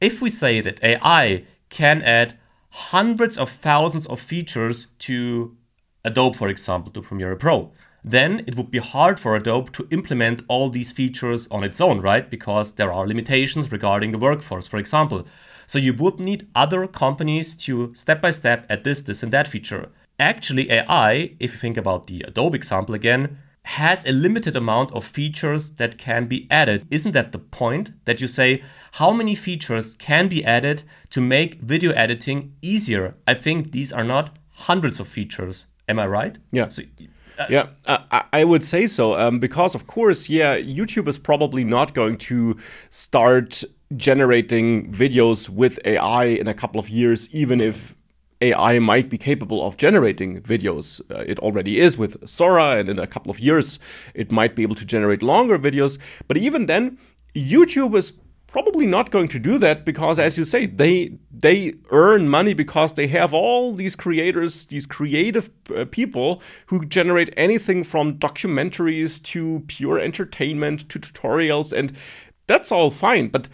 If 0.00 0.20
we 0.22 0.30
say 0.30 0.60
that 0.60 0.82
AI 0.82 1.44
can 1.74 2.02
add 2.02 2.38
hundreds 2.70 3.36
of 3.36 3.50
thousands 3.50 4.06
of 4.06 4.20
features 4.20 4.86
to 5.00 5.56
Adobe, 6.04 6.36
for 6.36 6.48
example, 6.48 6.92
to 6.92 7.02
Premiere 7.02 7.34
Pro, 7.34 7.72
then 8.04 8.44
it 8.46 8.56
would 8.56 8.70
be 8.70 8.78
hard 8.78 9.18
for 9.18 9.34
Adobe 9.34 9.72
to 9.72 9.88
implement 9.90 10.44
all 10.46 10.68
these 10.70 10.92
features 10.92 11.48
on 11.50 11.64
its 11.64 11.80
own, 11.80 12.00
right? 12.00 12.30
Because 12.30 12.72
there 12.72 12.92
are 12.92 13.08
limitations 13.08 13.72
regarding 13.72 14.12
the 14.12 14.18
workforce, 14.18 14.68
for 14.68 14.76
example. 14.76 15.26
So 15.66 15.78
you 15.78 15.94
would 15.94 16.20
need 16.20 16.46
other 16.54 16.86
companies 16.86 17.56
to 17.64 17.92
step 17.94 18.20
by 18.20 18.30
step 18.30 18.66
add 18.70 18.84
this, 18.84 19.02
this, 19.02 19.22
and 19.22 19.32
that 19.32 19.48
feature. 19.48 19.88
Actually, 20.20 20.70
AI, 20.70 21.34
if 21.40 21.52
you 21.52 21.58
think 21.58 21.76
about 21.76 22.06
the 22.06 22.22
Adobe 22.22 22.56
example 22.56 22.94
again, 22.94 23.38
has 23.64 24.04
a 24.04 24.12
limited 24.12 24.54
amount 24.54 24.92
of 24.92 25.04
features 25.04 25.72
that 25.72 25.98
can 25.98 26.26
be 26.26 26.46
added. 26.50 26.86
Isn't 26.90 27.12
that 27.12 27.32
the 27.32 27.38
point? 27.38 27.92
That 28.04 28.20
you 28.20 28.26
say, 28.26 28.62
how 28.92 29.12
many 29.12 29.34
features 29.34 29.96
can 29.96 30.28
be 30.28 30.44
added 30.44 30.82
to 31.10 31.20
make 31.20 31.60
video 31.60 31.92
editing 31.92 32.54
easier? 32.60 33.14
I 33.26 33.34
think 33.34 33.72
these 33.72 33.92
are 33.92 34.04
not 34.04 34.36
hundreds 34.50 35.00
of 35.00 35.08
features. 35.08 35.66
Am 35.88 35.98
I 35.98 36.06
right? 36.06 36.38
Yeah. 36.52 36.68
So, 36.68 36.82
uh, 37.38 37.46
yeah, 37.48 37.68
uh, 37.86 38.22
I 38.32 38.44
would 38.44 38.64
say 38.64 38.86
so. 38.86 39.18
Um, 39.18 39.38
because, 39.40 39.74
of 39.74 39.86
course, 39.86 40.28
yeah, 40.28 40.56
YouTube 40.58 41.08
is 41.08 41.18
probably 41.18 41.64
not 41.64 41.94
going 41.94 42.18
to 42.18 42.56
start 42.90 43.64
generating 43.96 44.92
videos 44.92 45.48
with 45.48 45.78
AI 45.84 46.26
in 46.26 46.48
a 46.48 46.54
couple 46.54 46.78
of 46.78 46.88
years, 46.88 47.34
even 47.34 47.60
if 47.60 47.96
AI 48.44 48.78
might 48.78 49.08
be 49.08 49.18
capable 49.18 49.66
of 49.66 49.76
generating 49.76 50.40
videos. 50.42 51.00
Uh, 51.10 51.24
it 51.26 51.38
already 51.38 51.80
is 51.80 51.96
with 51.96 52.28
Sora, 52.28 52.76
and 52.76 52.88
in 52.88 52.98
a 52.98 53.06
couple 53.06 53.30
of 53.30 53.40
years, 53.40 53.78
it 54.14 54.30
might 54.30 54.54
be 54.54 54.62
able 54.62 54.76
to 54.76 54.84
generate 54.84 55.22
longer 55.22 55.58
videos. 55.58 55.98
But 56.28 56.36
even 56.36 56.66
then, 56.66 56.98
YouTube 57.34 57.96
is 57.96 58.12
probably 58.54 58.86
not 58.86 59.10
going 59.10 59.26
to 59.26 59.40
do 59.40 59.58
that 59.58 59.84
because 59.84 60.16
as 60.16 60.38
you 60.38 60.44
say 60.44 60.64
they 60.64 61.18
they 61.28 61.74
earn 61.90 62.28
money 62.28 62.54
because 62.54 62.92
they 62.92 63.08
have 63.08 63.34
all 63.34 63.74
these 63.74 63.96
creators 63.96 64.66
these 64.66 64.86
creative 64.86 65.50
uh, 65.76 65.84
people 65.90 66.40
who 66.66 66.84
generate 66.84 67.34
anything 67.36 67.82
from 67.82 68.16
documentaries 68.16 69.20
to 69.20 69.64
pure 69.66 69.98
entertainment 69.98 70.88
to 70.88 71.00
tutorials 71.00 71.72
and 71.72 71.92
that's 72.46 72.70
all 72.70 72.90
fine 72.90 73.26
but 73.26 73.48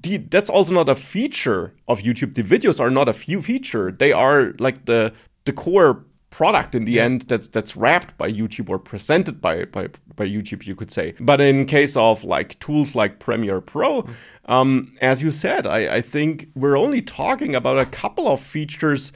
the, 0.00 0.18
that's 0.18 0.50
also 0.50 0.72
not 0.72 0.88
a 0.88 0.94
feature 0.94 1.74
of 1.88 2.00
YouTube. 2.00 2.34
The 2.34 2.42
videos 2.42 2.80
are 2.80 2.90
not 2.90 3.08
a 3.08 3.12
few 3.12 3.42
feature. 3.42 3.90
They 3.90 4.12
are 4.12 4.54
like 4.58 4.86
the 4.86 5.12
the 5.44 5.52
core 5.52 6.04
product 6.30 6.74
in 6.74 6.84
the 6.84 6.92
yeah. 6.92 7.04
end 7.04 7.22
that's 7.22 7.46
that's 7.48 7.76
wrapped 7.76 8.16
by 8.16 8.32
YouTube 8.32 8.68
or 8.68 8.78
presented 8.78 9.40
by, 9.40 9.64
by 9.66 9.88
by 10.16 10.26
YouTube, 10.26 10.66
you 10.66 10.74
could 10.74 10.90
say. 10.90 11.14
But 11.20 11.40
in 11.40 11.66
case 11.66 11.96
of 11.96 12.24
like 12.24 12.58
tools 12.58 12.94
like 12.94 13.18
Premiere 13.18 13.60
Pro, 13.60 14.02
mm. 14.02 14.14
um, 14.46 14.92
as 15.00 15.22
you 15.22 15.30
said, 15.30 15.66
I, 15.66 15.96
I 15.96 16.00
think 16.00 16.48
we're 16.54 16.78
only 16.78 17.02
talking 17.02 17.54
about 17.54 17.78
a 17.78 17.86
couple 17.86 18.26
of 18.26 18.40
features, 18.40 19.12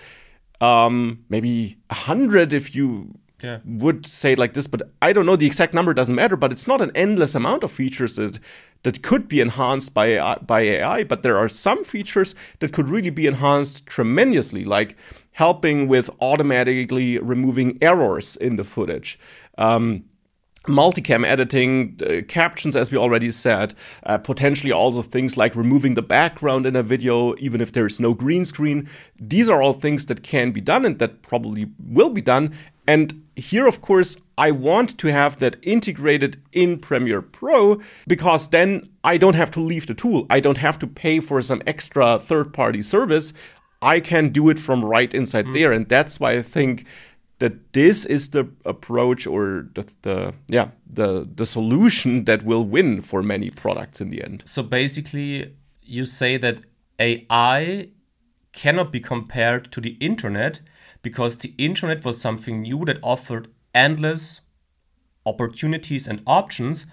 um, 0.61 1.25
maybe 1.29 1.79
a 1.91 1.95
hundred 1.95 2.53
if 2.53 2.75
you 2.75 3.19
yeah. 3.43 3.59
would 3.65 4.07
say 4.07 4.33
it 4.33 4.39
like 4.39 4.53
this, 4.53 4.67
but 4.67 4.83
I 5.03 5.13
don't 5.13 5.27
know 5.27 5.37
the 5.37 5.47
exact 5.47 5.75
number. 5.75 5.93
Doesn't 5.95 6.15
matter. 6.15 6.37
But 6.37 6.53
it's 6.53 6.67
not 6.67 6.81
an 6.81 6.93
endless 6.95 7.35
amount 7.35 7.65
of 7.65 7.73
features 7.73 8.17
that 8.17 8.39
that 8.87 9.03
could 9.03 9.27
be 9.27 9.41
enhanced 9.41 9.93
by 9.95 10.07
AI, 10.07 10.37
by 10.47 10.61
AI. 10.61 11.03
But 11.03 11.25
there 11.25 11.37
are 11.37 11.49
some 11.49 11.85
features 11.85 12.37
that 12.61 12.73
could 12.73 12.89
really 12.89 13.11
be 13.11 13.27
enhanced 13.27 13.85
tremendously, 13.85 14.63
like 14.63 14.97
helping 15.33 15.89
with 15.89 16.09
automatically 16.21 17.19
removing 17.19 17.79
errors 17.83 18.37
in 18.37 18.55
the 18.55 18.63
footage. 18.63 19.19
Um, 19.59 20.05
multicam 20.69 21.27
editing, 21.27 21.99
uh, 22.01 22.23
captions, 22.29 22.77
as 22.77 22.93
we 22.93 22.97
already 22.97 23.33
said, 23.33 23.75
uh, 24.05 24.19
potentially 24.19 24.71
also 24.71 25.03
things 25.03 25.37
like 25.37 25.57
removing 25.57 25.95
the 25.95 26.03
background 26.03 26.65
in 26.65 26.77
a 26.77 26.83
video, 26.85 27.35
even 27.39 27.61
if 27.61 27.73
there 27.73 27.87
is 27.87 27.99
no 27.99 28.15
green 28.15 28.45
screen. 28.45 28.89
These 29.19 29.51
are 29.51 29.61
all 29.61 29.73
things 29.73 30.07
that 30.07 30.23
can 30.23 30.53
be 30.53 30.61
done 30.61 30.85
and 30.85 31.01
that 31.01 31.23
probably 31.23 31.67
will 31.85 32.11
be 32.11 32.23
done. 32.23 32.55
And 32.87 33.23
here, 33.37 33.67
of 33.67 33.83
course, 33.83 34.17
I 34.39 34.51
want 34.51 34.99
to 34.99 35.09
have 35.09 35.39
that 35.41 35.57
integrated 35.63 36.41
in 36.53 36.79
Premiere 36.79 37.23
Pro 37.23 37.81
because 38.07 38.49
then 38.49 38.89
I 39.03 39.19
don't 39.19 39.35
have 39.35 39.51
to 39.53 39.61
leave 39.61 39.87
the 39.87 39.95
tool. 39.95 40.27
I 40.31 40.41
don't 40.41 40.59
have 40.59 40.79
to 40.81 40.87
pay 40.87 41.21
for 41.21 41.41
some 41.43 41.63
extra 41.67 42.19
third 42.19 42.53
party 42.53 42.83
service. 42.83 43.33
I 43.83 44.01
can 44.01 44.31
do 44.31 44.49
it 44.49 44.59
from 44.59 44.85
right 44.85 45.13
inside 45.13 45.47
mm. 45.47 45.55
there. 45.55 45.73
And 45.73 45.89
that's 45.89 46.21
why 46.21 46.33
I 46.33 46.43
think 46.43 46.87
that 47.39 47.73
this 47.73 48.07
is 48.07 48.31
the 48.31 48.49
approach 48.65 49.27
or 49.27 49.69
the, 49.75 49.87
the 50.03 50.35
yeah 50.49 50.69
the 50.87 51.29
the 51.35 51.45
solution 51.45 52.25
that 52.25 52.45
will 52.45 52.65
win 52.65 53.03
for 53.03 53.23
many 53.23 53.51
products 53.51 54.01
in 54.01 54.11
the 54.11 54.23
end. 54.23 54.43
So 54.47 54.63
basically 54.63 55.55
you 55.83 56.05
say 56.05 56.39
that 56.39 56.61
AI 56.99 57.89
cannot 58.57 58.91
be 58.91 58.99
compared 58.99 59.71
to 59.71 59.81
the 59.81 59.97
internet 60.01 60.61
because 61.03 61.39
the 61.39 61.55
internet 61.59 62.05
was 62.05 62.21
something 62.21 62.63
new 62.63 62.85
that 62.87 62.99
offered 63.03 63.47
endless 63.73 64.41
opportunities 65.25 66.09
and 66.09 66.23
options, 66.27 66.87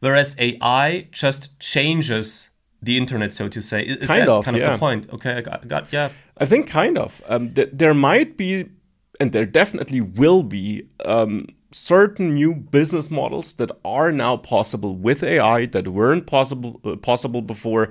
whereas 0.00 0.34
AI 0.38 1.06
just 1.12 1.60
changes 1.60 2.50
the 2.80 2.96
internet, 2.96 3.34
so 3.34 3.48
to 3.48 3.60
say. 3.60 3.82
Is 3.82 4.08
kind 4.08 4.22
that 4.22 4.28
of, 4.28 4.44
kind 4.44 4.56
of 4.56 4.62
yeah. 4.62 4.72
the 4.72 4.78
point? 4.78 5.08
Okay, 5.12 5.34
I 5.34 5.40
got, 5.42 5.68
got 5.68 5.92
yeah. 5.92 6.10
I 6.38 6.46
think 6.46 6.66
kind 6.66 6.98
of. 6.98 7.22
Um, 7.28 7.52
th- 7.52 7.70
there 7.72 7.94
might 7.94 8.36
be, 8.36 8.70
and 9.20 9.32
there 9.32 9.46
definitely 9.46 10.00
will 10.00 10.42
be, 10.42 10.88
um, 11.04 11.46
certain 11.74 12.34
new 12.34 12.54
business 12.54 13.10
models 13.10 13.54
that 13.54 13.70
are 13.84 14.12
now 14.12 14.36
possible 14.36 14.94
with 14.94 15.22
AI 15.22 15.66
that 15.66 15.88
weren't 15.88 16.26
possible 16.26 16.80
uh, 16.84 16.96
possible 16.96 17.42
before 17.42 17.88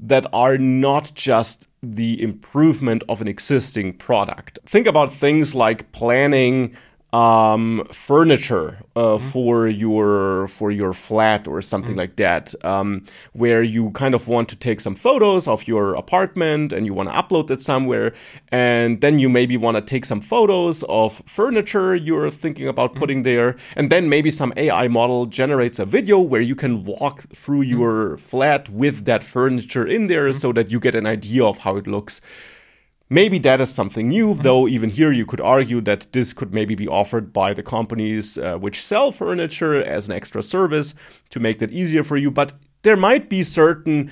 that 0.00 0.26
are 0.32 0.58
not 0.58 1.12
just 1.14 1.68
the 1.82 2.20
improvement 2.22 3.02
of 3.08 3.20
an 3.20 3.28
existing 3.28 3.94
product. 3.94 4.58
Think 4.66 4.86
about 4.86 5.12
things 5.12 5.54
like 5.54 5.92
planning 5.92 6.76
um, 7.16 7.88
furniture 7.92 8.76
uh, 8.94 9.16
mm-hmm. 9.16 9.28
for 9.30 9.66
your 9.66 10.46
for 10.48 10.70
your 10.70 10.92
flat 10.92 11.48
or 11.48 11.62
something 11.62 11.92
mm-hmm. 11.92 12.00
like 12.00 12.16
that, 12.16 12.54
um, 12.62 13.04
where 13.32 13.62
you 13.62 13.90
kind 13.92 14.14
of 14.14 14.28
want 14.28 14.50
to 14.50 14.56
take 14.56 14.80
some 14.80 14.94
photos 14.94 15.48
of 15.48 15.66
your 15.66 15.94
apartment 15.94 16.74
and 16.74 16.84
you 16.84 16.92
want 16.92 17.08
to 17.08 17.14
upload 17.14 17.50
it 17.50 17.62
somewhere, 17.62 18.12
and 18.52 19.00
then 19.00 19.18
you 19.18 19.30
maybe 19.30 19.56
want 19.56 19.76
to 19.78 19.80
take 19.80 20.04
some 20.04 20.20
photos 20.20 20.82
of 20.90 21.22
furniture 21.26 21.94
you're 21.94 22.30
thinking 22.30 22.68
about 22.68 22.90
mm-hmm. 22.90 23.00
putting 23.00 23.22
there, 23.22 23.56
and 23.76 23.90
then 23.90 24.10
maybe 24.10 24.30
some 24.30 24.52
AI 24.58 24.86
model 24.88 25.24
generates 25.24 25.78
a 25.78 25.86
video 25.86 26.18
where 26.18 26.42
you 26.42 26.54
can 26.54 26.84
walk 26.84 27.24
through 27.34 27.62
mm-hmm. 27.62 27.78
your 27.78 28.18
flat 28.18 28.68
with 28.68 29.06
that 29.06 29.24
furniture 29.24 29.86
in 29.86 30.08
there, 30.08 30.28
mm-hmm. 30.28 30.38
so 30.38 30.52
that 30.52 30.70
you 30.70 30.78
get 30.78 30.94
an 30.94 31.06
idea 31.06 31.42
of 31.42 31.58
how 31.58 31.76
it 31.76 31.86
looks 31.86 32.20
Maybe 33.08 33.38
that 33.40 33.60
is 33.60 33.72
something 33.72 34.08
new, 34.08 34.34
though. 34.34 34.66
Even 34.66 34.90
here, 34.90 35.12
you 35.12 35.26
could 35.26 35.40
argue 35.40 35.80
that 35.82 36.12
this 36.12 36.32
could 36.32 36.52
maybe 36.52 36.74
be 36.74 36.88
offered 36.88 37.32
by 37.32 37.54
the 37.54 37.62
companies 37.62 38.36
uh, 38.36 38.58
which 38.58 38.82
sell 38.82 39.12
furniture 39.12 39.80
as 39.80 40.08
an 40.08 40.14
extra 40.14 40.42
service 40.42 40.92
to 41.30 41.38
make 41.38 41.60
that 41.60 41.70
easier 41.70 42.02
for 42.02 42.16
you. 42.16 42.32
But 42.32 42.54
there 42.82 42.96
might 42.96 43.28
be 43.28 43.44
certain 43.44 44.10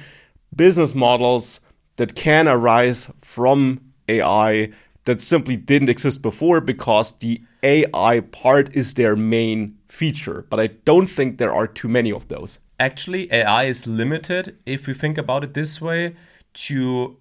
business 0.55 0.95
models 0.95 1.59
that 1.97 2.15
can 2.15 2.47
arise 2.47 3.11
from 3.21 3.81
AI 4.09 4.71
that 5.07 5.21
simply 5.21 5.57
didn't 5.57 5.89
exist 5.89 6.23
before 6.23 6.61
because 6.61 7.13
the 7.19 7.43
AI 7.63 8.21
part 8.21 8.75
is 8.77 8.95
their 8.95 9.17
main 9.17 9.77
feature. 9.89 10.47
But 10.51 10.61
I 10.61 10.69
don't 10.69 11.09
think 11.09 11.39
there 11.39 11.53
are 11.53 11.67
too 11.67 11.89
many 11.89 12.13
of 12.13 12.29
those. 12.29 12.59
Actually, 12.79 13.33
AI 13.33 13.65
is 13.65 13.87
limited, 13.87 14.57
if 14.67 14.87
we 14.87 14.95
think 14.95 15.19
about 15.19 15.45
it 15.45 15.55
this 15.55 15.81
way, 15.81 16.15
to 16.55 17.17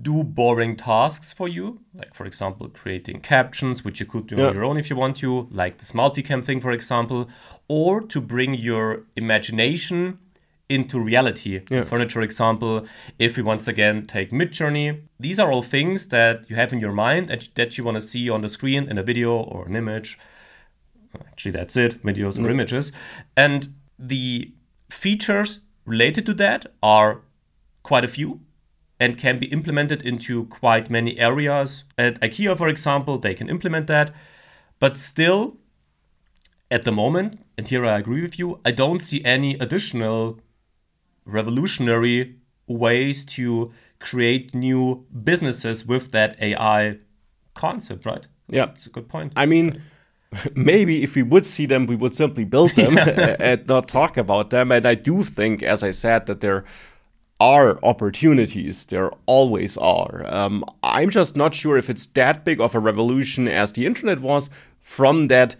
do 0.00 0.24
boring 0.24 0.76
tasks 0.76 1.32
for 1.32 1.48
you, 1.48 1.80
like 1.94 2.14
for 2.14 2.26
example, 2.26 2.68
creating 2.68 3.20
captions, 3.20 3.84
which 3.84 4.00
you 4.00 4.06
could 4.06 4.26
do 4.26 4.36
yeah. 4.36 4.48
on 4.48 4.54
your 4.54 4.64
own 4.64 4.78
if 4.78 4.88
you 4.90 4.96
want 4.96 5.16
to, 5.16 5.48
like 5.50 5.78
this 5.78 5.92
multicam 5.92 6.42
thing, 6.42 6.60
for 6.60 6.72
example, 6.72 7.28
or 7.68 8.00
to 8.00 8.20
bring 8.20 8.54
your 8.54 9.04
imagination 9.16 10.18
into 10.70 11.00
reality. 11.00 11.60
Yeah. 11.68 11.82
Furniture 11.82 12.22
example, 12.22 12.86
if 13.18 13.36
we 13.36 13.42
once 13.42 13.66
again 13.66 14.06
take 14.06 14.30
Midjourney, 14.30 15.02
these 15.18 15.38
are 15.38 15.52
all 15.52 15.62
things 15.62 16.08
that 16.08 16.48
you 16.48 16.56
have 16.56 16.72
in 16.72 16.78
your 16.78 16.92
mind 16.92 17.28
and 17.28 17.48
that 17.56 17.76
you 17.76 17.84
want 17.84 17.96
to 17.96 18.00
see 18.00 18.30
on 18.30 18.40
the 18.40 18.48
screen 18.48 18.88
in 18.88 18.96
a 18.96 19.02
video 19.02 19.36
or 19.36 19.66
an 19.66 19.74
image. 19.76 20.18
Actually, 21.26 21.50
that's 21.50 21.76
it 21.76 22.02
videos 22.04 22.42
or 22.42 22.48
images. 22.48 22.92
And 23.36 23.68
the 23.98 24.52
features 24.88 25.60
related 25.84 26.24
to 26.26 26.34
that 26.34 26.66
are 26.82 27.22
quite 27.82 28.04
a 28.04 28.08
few 28.08 28.40
and 29.00 29.16
can 29.16 29.38
be 29.38 29.46
implemented 29.46 30.02
into 30.02 30.44
quite 30.44 30.90
many 30.90 31.18
areas. 31.18 31.84
At 31.96 32.20
IKEA, 32.20 32.56
for 32.56 32.68
example, 32.68 33.18
they 33.18 33.34
can 33.34 33.48
implement 33.48 33.86
that. 33.86 34.12
But 34.78 34.98
still, 34.98 35.56
at 36.70 36.84
the 36.84 36.92
moment, 36.92 37.40
and 37.56 37.66
here 37.66 37.84
I 37.86 37.98
agree 37.98 38.20
with 38.20 38.38
you, 38.38 38.60
I 38.64 38.72
don't 38.72 39.00
see 39.00 39.24
any 39.24 39.54
additional 39.54 40.38
revolutionary 41.24 42.36
ways 42.66 43.24
to 43.24 43.72
create 43.98 44.54
new 44.54 45.06
businesses 45.24 45.86
with 45.86 46.12
that 46.12 46.36
AI 46.40 46.98
concept, 47.54 48.04
right? 48.06 48.26
Yeah. 48.48 48.70
It's 48.74 48.86
a 48.86 48.90
good 48.90 49.08
point. 49.08 49.32
I 49.34 49.46
mean, 49.46 49.82
maybe 50.54 51.02
if 51.02 51.14
we 51.14 51.22
would 51.22 51.46
see 51.46 51.66
them, 51.66 51.86
we 51.86 51.96
would 51.96 52.14
simply 52.14 52.44
build 52.44 52.72
them 52.72 52.98
and 52.98 53.66
not 53.66 53.88
talk 53.88 54.16
about 54.16 54.50
them. 54.50 54.70
And 54.70 54.86
I 54.86 54.94
do 54.94 55.24
think, 55.24 55.62
as 55.62 55.82
I 55.82 55.90
said, 55.90 56.26
that 56.26 56.40
there 56.40 56.64
are 57.40 57.78
opportunities. 57.82 58.84
There 58.86 59.10
always 59.26 59.76
are. 59.78 60.24
Um, 60.28 60.64
I'm 60.82 61.10
just 61.10 61.36
not 61.36 61.54
sure 61.54 61.78
if 61.78 61.88
it's 61.88 62.06
that 62.06 62.44
big 62.44 62.60
of 62.60 62.74
a 62.74 62.78
revolution 62.78 63.48
as 63.48 63.72
the 63.72 63.86
internet 63.86 64.20
was 64.20 64.50
from 64.78 65.28
that 65.28 65.56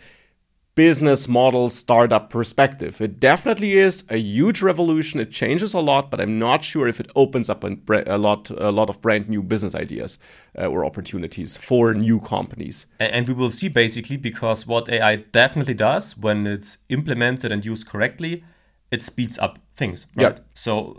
business 0.75 1.29
model 1.29 1.69
startup 1.69 2.31
perspective. 2.31 3.01
It 3.01 3.19
definitely 3.21 3.73
is 3.73 4.05
a 4.09 4.17
huge 4.17 4.63
revolution. 4.63 5.21
It 5.21 5.31
changes 5.31 5.75
a 5.75 5.81
lot, 5.81 6.11
but 6.11 6.21
I'm 6.21 6.39
not 6.39 6.65
sure 6.65 6.87
if 6.87 7.01
it 7.01 7.11
opens 7.17 7.51
up 7.51 7.65
a 7.65 8.17
lot 8.17 8.51
a 8.51 8.71
lot 8.71 8.89
of 8.89 9.03
brand 9.03 9.29
new 9.29 9.43
business 9.43 9.75
ideas 9.75 10.19
uh, 10.59 10.67
or 10.67 10.85
opportunities 10.85 11.57
for 11.57 11.93
new 11.93 12.21
companies. 12.21 12.87
And 12.99 13.27
we 13.29 13.35
will 13.35 13.51
see 13.51 13.69
basically 13.69 14.17
because 14.17 14.67
what 14.67 14.89
AI 14.89 15.17
definitely 15.17 15.75
does 15.75 16.17
when 16.17 16.47
it's 16.47 16.79
implemented 16.89 17.53
and 17.53 17.65
used 17.65 17.87
correctly, 17.87 18.45
it 18.91 19.03
speeds 19.03 19.39
up 19.39 19.59
things. 19.75 20.07
Right? 20.15 20.37
Yeah. 20.37 20.43
So 20.55 20.97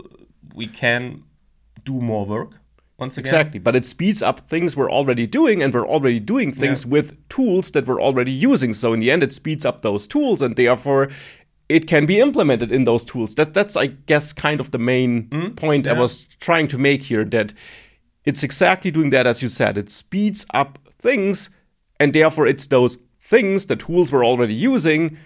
we 0.54 0.66
can 0.66 1.24
do 1.84 1.94
more 2.00 2.26
work 2.26 2.52
once 2.98 3.18
again. 3.18 3.28
Exactly, 3.28 3.58
but 3.58 3.76
it 3.76 3.86
speeds 3.86 4.22
up 4.22 4.40
things 4.48 4.76
we're 4.76 4.90
already 4.90 5.26
doing, 5.26 5.62
and 5.62 5.72
we're 5.74 5.86
already 5.86 6.20
doing 6.20 6.52
things 6.52 6.84
yeah. 6.84 6.90
with 6.90 7.28
tools 7.28 7.70
that 7.72 7.86
we're 7.86 8.00
already 8.00 8.32
using. 8.32 8.72
So 8.72 8.92
in 8.92 9.00
the 9.00 9.10
end, 9.10 9.22
it 9.22 9.32
speeds 9.32 9.64
up 9.64 9.82
those 9.82 10.06
tools, 10.06 10.42
and 10.42 10.56
therefore 10.56 11.10
it 11.68 11.86
can 11.86 12.06
be 12.06 12.20
implemented 12.20 12.70
in 12.70 12.84
those 12.84 13.04
tools. 13.04 13.34
That 13.34 13.54
that's 13.54 13.76
I 13.76 13.86
guess 13.86 14.32
kind 14.32 14.60
of 14.60 14.70
the 14.70 14.78
main 14.78 15.28
mm, 15.28 15.56
point 15.56 15.86
yeah. 15.86 15.92
I 15.92 15.98
was 15.98 16.26
trying 16.40 16.68
to 16.68 16.78
make 16.78 17.04
here. 17.04 17.24
That 17.24 17.52
it's 18.24 18.42
exactly 18.42 18.90
doing 18.90 19.10
that 19.10 19.26
as 19.26 19.42
you 19.42 19.48
said. 19.48 19.76
It 19.78 19.90
speeds 19.90 20.46
up 20.54 20.78
things, 20.98 21.50
and 21.98 22.12
therefore 22.12 22.46
it's 22.46 22.66
those 22.66 22.98
things, 23.20 23.66
the 23.66 23.76
tools 23.76 24.12
we're 24.12 24.26
already 24.26 24.54
using 24.54 25.16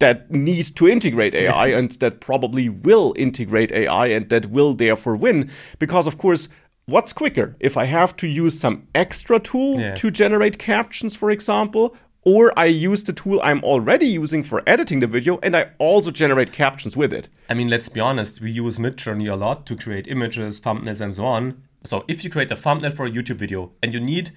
that 0.00 0.30
need 0.30 0.74
to 0.76 0.88
integrate 0.88 1.34
AI 1.34 1.68
and 1.68 1.90
that 1.92 2.20
probably 2.20 2.68
will 2.68 3.14
integrate 3.16 3.72
AI 3.72 4.08
and 4.08 4.28
that 4.28 4.46
will 4.46 4.74
therefore 4.74 5.14
win. 5.14 5.50
Because, 5.78 6.06
of 6.06 6.18
course, 6.18 6.48
what's 6.86 7.12
quicker? 7.12 7.56
If 7.60 7.76
I 7.76 7.84
have 7.84 8.16
to 8.16 8.26
use 8.26 8.58
some 8.58 8.88
extra 8.94 9.38
tool 9.38 9.80
yeah. 9.80 9.94
to 9.94 10.10
generate 10.10 10.58
captions, 10.58 11.14
for 11.14 11.30
example, 11.30 11.96
or 12.22 12.52
I 12.58 12.66
use 12.66 13.04
the 13.04 13.12
tool 13.12 13.40
I'm 13.42 13.62
already 13.64 14.06
using 14.06 14.42
for 14.42 14.62
editing 14.66 15.00
the 15.00 15.06
video 15.06 15.38
and 15.42 15.56
I 15.56 15.70
also 15.78 16.10
generate 16.10 16.52
captions 16.52 16.96
with 16.96 17.12
it. 17.12 17.28
I 17.48 17.54
mean, 17.54 17.70
let's 17.70 17.88
be 17.88 18.00
honest, 18.00 18.40
we 18.40 18.50
use 18.50 18.78
Midjourney 18.78 19.30
a 19.30 19.36
lot 19.36 19.66
to 19.66 19.76
create 19.76 20.06
images, 20.06 20.60
thumbnails, 20.60 21.00
and 21.00 21.14
so 21.14 21.24
on. 21.24 21.62
So 21.84 22.04
if 22.08 22.22
you 22.22 22.30
create 22.30 22.52
a 22.52 22.56
thumbnail 22.56 22.90
for 22.90 23.06
a 23.06 23.10
YouTube 23.10 23.36
video 23.36 23.72
and 23.82 23.94
you 23.94 24.00
need 24.00 24.32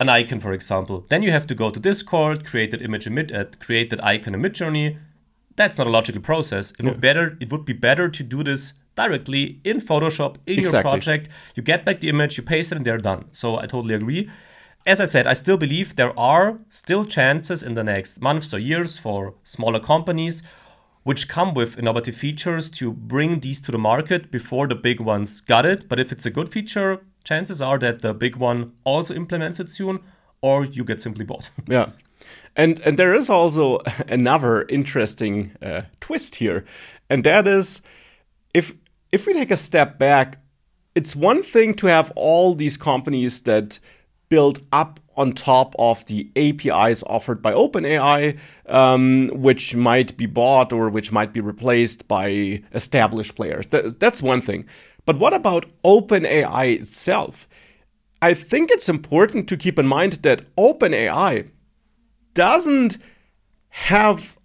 an 0.00 0.08
icon, 0.08 0.40
for 0.40 0.52
example. 0.52 1.04
Then 1.08 1.22
you 1.22 1.30
have 1.30 1.46
to 1.46 1.54
go 1.54 1.70
to 1.70 1.78
Discord, 1.78 2.44
create 2.44 2.70
that 2.72 2.82
image, 2.82 3.06
in 3.06 3.18
uh, 3.18 3.44
create 3.60 3.90
that 3.90 4.02
icon 4.02 4.34
in 4.34 4.40
Midjourney. 4.40 4.98
That's 5.56 5.78
not 5.78 5.86
a 5.86 5.90
logical 5.90 6.22
process. 6.22 6.70
It 6.72 6.76
yeah. 6.80 6.90
would 6.90 7.00
better. 7.00 7.36
It 7.40 7.52
would 7.52 7.64
be 7.64 7.74
better 7.74 8.08
to 8.08 8.22
do 8.22 8.42
this 8.42 8.72
directly 8.96 9.60
in 9.62 9.76
Photoshop 9.76 10.36
in 10.46 10.58
exactly. 10.58 10.78
your 10.78 10.82
project. 10.82 11.28
You 11.54 11.62
get 11.62 11.84
back 11.84 12.00
the 12.00 12.08
image, 12.08 12.36
you 12.38 12.42
paste 12.42 12.72
it, 12.72 12.76
and 12.76 12.84
they're 12.84 12.98
done. 12.98 13.26
So 13.32 13.56
I 13.56 13.66
totally 13.66 13.94
agree. 13.94 14.30
As 14.86 15.00
I 15.00 15.04
said, 15.04 15.26
I 15.26 15.34
still 15.34 15.58
believe 15.58 15.96
there 15.96 16.18
are 16.18 16.58
still 16.70 17.04
chances 17.04 17.62
in 17.62 17.74
the 17.74 17.84
next 17.84 18.20
months 18.20 18.54
or 18.54 18.58
years 18.58 18.96
for 18.96 19.34
smaller 19.44 19.78
companies 19.78 20.42
which 21.02 21.28
come 21.28 21.54
with 21.54 21.78
innovative 21.78 22.16
features 22.16 22.70
to 22.70 22.92
bring 22.92 23.40
these 23.40 23.60
to 23.62 23.72
the 23.72 23.78
market 23.78 24.30
before 24.30 24.66
the 24.66 24.74
big 24.74 25.00
ones 25.00 25.40
got 25.40 25.64
it. 25.64 25.88
But 25.88 25.98
if 25.98 26.12
it's 26.12 26.26
a 26.26 26.30
good 26.30 26.50
feature, 26.50 27.00
chances 27.24 27.60
are 27.60 27.78
that 27.78 28.02
the 28.02 28.14
big 28.14 28.36
one 28.36 28.72
also 28.84 29.14
implements 29.14 29.60
it 29.60 29.70
soon, 29.70 30.00
or 30.40 30.64
you 30.64 30.84
get 30.84 31.00
simply 31.00 31.24
bought. 31.24 31.50
yeah. 31.66 31.90
And, 32.56 32.80
and 32.80 32.98
there 32.98 33.14
is 33.14 33.30
also 33.30 33.80
another 34.08 34.62
interesting 34.68 35.52
uh, 35.62 35.82
twist 36.00 36.36
here, 36.36 36.64
and 37.08 37.24
that 37.24 37.46
is 37.46 37.82
if 38.54 38.74
if 39.12 39.26
we 39.26 39.32
take 39.32 39.50
a 39.50 39.56
step 39.56 39.98
back, 39.98 40.38
it's 40.94 41.16
one 41.16 41.42
thing 41.42 41.74
to 41.74 41.86
have 41.86 42.12
all 42.14 42.54
these 42.54 42.76
companies 42.76 43.42
that 43.42 43.78
build 44.28 44.60
up 44.70 45.00
on 45.16 45.32
top 45.32 45.74
of 45.78 46.04
the 46.06 46.30
APIs 46.36 47.02
offered 47.06 47.42
by 47.42 47.52
OpenAI, 47.52 48.38
um, 48.66 49.28
which 49.34 49.74
might 49.76 50.16
be 50.16 50.26
bought 50.26 50.72
or 50.72 50.88
which 50.88 51.12
might 51.12 51.32
be 51.32 51.40
replaced 51.40 52.08
by 52.08 52.62
established 52.72 53.34
players. 53.34 53.66
Th- 53.66 53.92
that's 53.98 54.22
one 54.22 54.40
thing. 54.40 54.66
But 55.10 55.18
what 55.18 55.34
about 55.34 55.66
OpenAI 55.82 56.82
itself? 56.82 57.48
I 58.22 58.32
think 58.32 58.70
it's 58.70 58.88
important 58.88 59.48
to 59.48 59.56
keep 59.56 59.76
in 59.76 59.84
mind 59.84 60.12
that 60.22 60.54
OpenAI 60.54 61.50
doesn't 62.34 62.96
have 63.70 64.38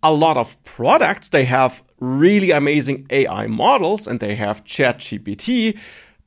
a 0.00 0.12
lot 0.12 0.36
of 0.36 0.62
products. 0.62 1.30
They 1.30 1.44
have 1.46 1.82
really 1.98 2.52
amazing 2.52 3.08
AI 3.10 3.48
models 3.48 4.06
and 4.06 4.20
they 4.20 4.36
have 4.36 4.62
ChatGPT. 4.62 5.76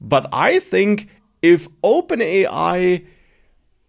But 0.01 0.27
I 0.33 0.59
think 0.59 1.07
if 1.41 1.69
OpenAI 1.81 3.05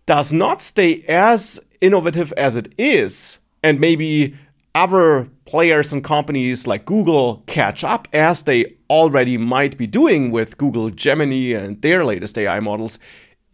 does 0.06 0.32
not 0.32 0.62
stay 0.62 1.02
as 1.08 1.58
innovative 1.80 2.32
as 2.36 2.54
it 2.54 2.72
is, 2.78 3.40
and 3.64 3.80
maybe 3.80 4.36
other 4.76 5.26
players 5.46 5.90
and 5.90 6.04
companies 6.04 6.66
like 6.66 6.84
Google 6.84 7.42
catch 7.46 7.82
up 7.82 8.06
as 8.12 8.42
they 8.42 8.76
already 8.90 9.38
might 9.38 9.78
be 9.78 9.86
doing 9.86 10.30
with 10.30 10.58
Google 10.58 10.90
Gemini 10.90 11.56
and 11.56 11.80
their 11.80 12.04
latest 12.04 12.36
AI 12.36 12.60
models, 12.60 12.98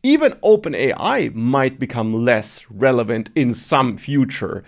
even 0.02 0.32
OpenAI 0.42 1.32
might 1.32 1.78
become 1.78 2.12
less 2.12 2.66
relevant 2.68 3.30
in 3.36 3.54
some 3.54 3.96
future. 3.96 4.64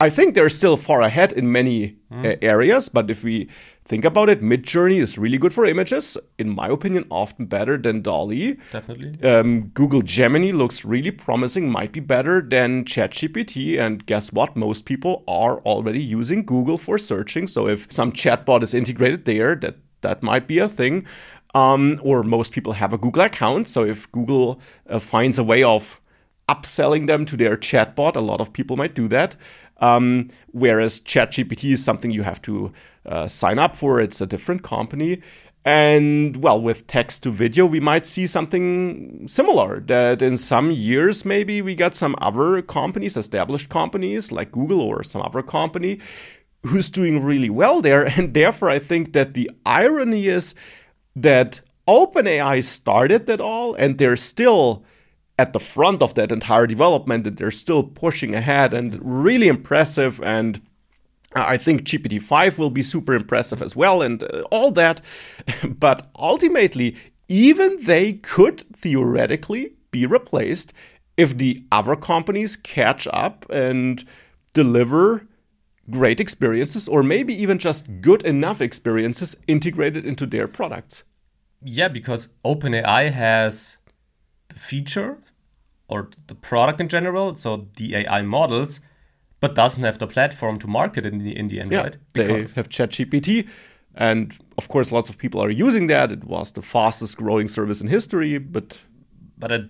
I 0.00 0.08
think 0.08 0.34
they're 0.34 0.48
still 0.48 0.78
far 0.78 1.02
ahead 1.02 1.32
in 1.32 1.52
many 1.52 1.98
mm. 2.10 2.24
uh, 2.24 2.36
areas, 2.40 2.88
but 2.88 3.10
if 3.10 3.22
we 3.22 3.50
think 3.88 4.04
about 4.04 4.28
it, 4.28 4.40
Midjourney 4.40 5.00
is 5.00 5.16
really 5.16 5.38
good 5.38 5.52
for 5.52 5.64
images. 5.64 6.16
In 6.38 6.50
my 6.50 6.68
opinion, 6.68 7.06
often 7.10 7.46
better 7.46 7.78
than 7.78 8.02
DALL-E. 8.02 8.56
Definitely. 8.70 9.22
Um, 9.28 9.68
Google 9.68 10.02
Gemini 10.02 10.52
looks 10.52 10.84
really 10.84 11.10
promising, 11.10 11.70
might 11.70 11.92
be 11.92 12.00
better 12.00 12.42
than 12.42 12.84
ChatGPT. 12.84 13.78
And 13.78 14.04
guess 14.04 14.32
what? 14.32 14.56
Most 14.56 14.84
people 14.84 15.24
are 15.26 15.60
already 15.60 16.00
using 16.00 16.44
Google 16.44 16.76
for 16.76 16.98
searching. 16.98 17.46
So 17.46 17.66
if 17.66 17.90
some 17.90 18.12
chatbot 18.12 18.62
is 18.62 18.74
integrated 18.74 19.24
there, 19.24 19.56
that 19.56 19.76
that 20.02 20.22
might 20.22 20.46
be 20.46 20.58
a 20.58 20.68
thing. 20.68 21.06
Um, 21.54 21.98
or 22.04 22.22
most 22.22 22.52
people 22.52 22.74
have 22.74 22.92
a 22.92 22.98
Google 22.98 23.22
account. 23.22 23.68
So 23.68 23.84
if 23.84 24.10
Google 24.12 24.60
uh, 24.88 24.98
finds 24.98 25.38
a 25.38 25.44
way 25.44 25.62
of 25.62 26.00
upselling 26.46 27.06
them 27.06 27.24
to 27.24 27.36
their 27.36 27.56
chatbot, 27.56 28.16
a 28.16 28.20
lot 28.20 28.40
of 28.40 28.52
people 28.52 28.76
might 28.76 28.94
do 28.94 29.08
that. 29.08 29.34
Um, 29.80 30.30
whereas 30.48 31.00
ChatGPT 31.00 31.72
is 31.72 31.84
something 31.84 32.10
you 32.10 32.24
have 32.24 32.42
to 32.42 32.72
uh, 33.08 33.26
sign 33.28 33.58
up 33.58 33.74
for, 33.74 34.00
it's 34.00 34.20
a 34.20 34.26
different 34.26 34.62
company. 34.62 35.22
And 35.64 36.36
well, 36.38 36.60
with 36.60 36.86
text 36.86 37.24
to 37.24 37.30
video, 37.30 37.66
we 37.66 37.80
might 37.80 38.06
see 38.06 38.26
something 38.26 39.26
similar. 39.28 39.80
That 39.80 40.22
in 40.22 40.38
some 40.38 40.70
years, 40.70 41.24
maybe 41.24 41.60
we 41.60 41.74
got 41.74 41.94
some 41.94 42.14
other 42.18 42.62
companies, 42.62 43.16
established 43.16 43.68
companies 43.68 44.32
like 44.32 44.52
Google 44.52 44.80
or 44.80 45.02
some 45.02 45.20
other 45.20 45.42
company, 45.42 45.98
who's 46.64 46.90
doing 46.90 47.22
really 47.22 47.50
well 47.50 47.80
there. 47.82 48.06
And 48.16 48.34
therefore, 48.34 48.70
I 48.70 48.78
think 48.78 49.12
that 49.12 49.34
the 49.34 49.50
irony 49.66 50.28
is 50.28 50.54
that 51.16 51.60
OpenAI 51.86 52.62
started 52.62 53.26
that 53.26 53.40
all, 53.40 53.74
and 53.74 53.98
they're 53.98 54.16
still 54.16 54.84
at 55.38 55.52
the 55.52 55.60
front 55.60 56.02
of 56.02 56.14
that 56.14 56.32
entire 56.32 56.66
development, 56.66 57.26
and 57.26 57.36
they're 57.36 57.50
still 57.50 57.82
pushing 57.82 58.34
ahead 58.34 58.74
and 58.74 58.98
really 59.02 59.48
impressive 59.48 60.20
and 60.22 60.60
I 61.46 61.56
think 61.56 61.82
GPT-5 61.82 62.58
will 62.58 62.70
be 62.70 62.82
super 62.82 63.14
impressive 63.14 63.62
as 63.62 63.76
well 63.76 64.02
and 64.02 64.22
uh, 64.22 64.42
all 64.50 64.70
that. 64.72 65.00
but 65.68 66.10
ultimately, 66.16 66.96
even 67.28 67.84
they 67.84 68.14
could 68.14 68.64
theoretically 68.74 69.72
be 69.90 70.06
replaced 70.06 70.72
if 71.16 71.36
the 71.36 71.64
other 71.72 71.96
companies 71.96 72.56
catch 72.56 73.06
up 73.08 73.44
and 73.50 74.04
deliver 74.52 75.26
great 75.90 76.20
experiences 76.20 76.86
or 76.88 77.02
maybe 77.02 77.34
even 77.34 77.58
just 77.58 78.00
good 78.00 78.22
enough 78.22 78.60
experiences 78.60 79.36
integrated 79.46 80.04
into 80.04 80.26
their 80.26 80.46
products. 80.46 81.02
Yeah, 81.62 81.88
because 81.88 82.28
OpenAI 82.44 83.10
has 83.12 83.78
the 84.48 84.56
feature 84.56 85.18
or 85.88 86.10
the 86.26 86.34
product 86.34 86.80
in 86.80 86.88
general, 86.88 87.34
so 87.34 87.68
the 87.76 87.96
AI 87.96 88.22
models 88.22 88.80
but 89.40 89.54
doesn't 89.54 89.82
have 89.82 89.98
the 89.98 90.06
platform 90.06 90.58
to 90.58 90.66
market 90.66 91.06
in 91.06 91.18
the 91.18 91.36
in 91.36 91.48
the 91.48 91.60
end, 91.60 91.72
yeah, 91.72 91.82
right? 91.82 91.96
Because 92.12 92.54
they 92.54 92.60
have 92.60 92.68
ChatGPT, 92.68 93.48
and 93.94 94.36
of 94.56 94.68
course, 94.68 94.92
lots 94.92 95.08
of 95.08 95.18
people 95.18 95.42
are 95.42 95.50
using 95.50 95.86
that. 95.88 96.10
It 96.10 96.24
was 96.24 96.52
the 96.52 96.62
fastest 96.62 97.16
growing 97.16 97.48
service 97.48 97.80
in 97.80 97.88
history, 97.88 98.38
but 98.38 98.80
but 99.36 99.52
I 99.52 99.60